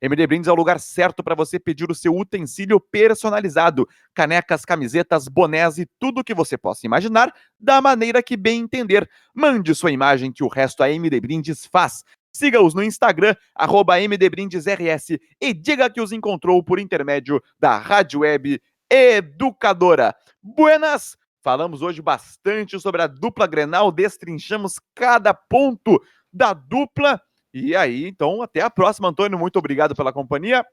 [0.02, 3.88] MD Brindes é o lugar certo para você pedir o seu utensílio personalizado.
[4.14, 9.10] Canecas, camisetas, bonés e tudo que você possa imaginar, da maneira que bem entender.
[9.34, 12.04] Mande sua imagem que o resto a MD Brindes faz.
[12.34, 13.36] Siga-os no Instagram,
[14.10, 20.16] MDBrindesRS, e diga que os encontrou por intermédio da Rádio Web Educadora.
[20.42, 21.18] Buenas!
[21.44, 27.22] Falamos hoje bastante sobre a dupla Grenal, destrinchamos cada ponto da dupla.
[27.54, 29.38] E aí, então, até a próxima, Antônio.
[29.38, 30.66] Muito obrigado pela companhia.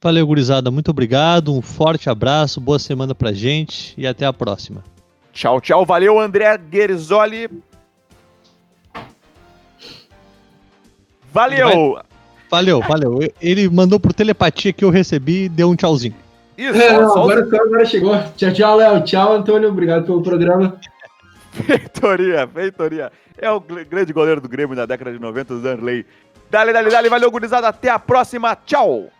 [0.00, 0.70] Valeu, gurizada.
[0.70, 1.52] Muito obrigado.
[1.52, 4.84] Um forte abraço, boa semana pra gente e até a próxima.
[5.32, 5.84] Tchau, tchau.
[5.84, 7.48] Valeu, André Guerzoli.
[11.32, 11.98] Valeu!
[12.48, 13.18] Valeu, valeu.
[13.42, 16.14] Ele mandou por telepatia que eu recebi e deu um tchauzinho.
[16.56, 18.16] Isso, é, agora, agora chegou.
[18.36, 19.02] Tchau, tchau, Léo.
[19.02, 19.68] Tchau, Antônio.
[19.68, 20.78] Obrigado pelo programa.
[21.54, 23.12] Feitoria, feitoria.
[23.38, 26.06] É o grande goleiro do Grêmio da década de 90, o Zanley.
[26.50, 27.08] Dale, dale, dale.
[27.08, 27.68] Valeu, gurizada.
[27.68, 28.54] Até a próxima.
[28.54, 29.10] Tchau.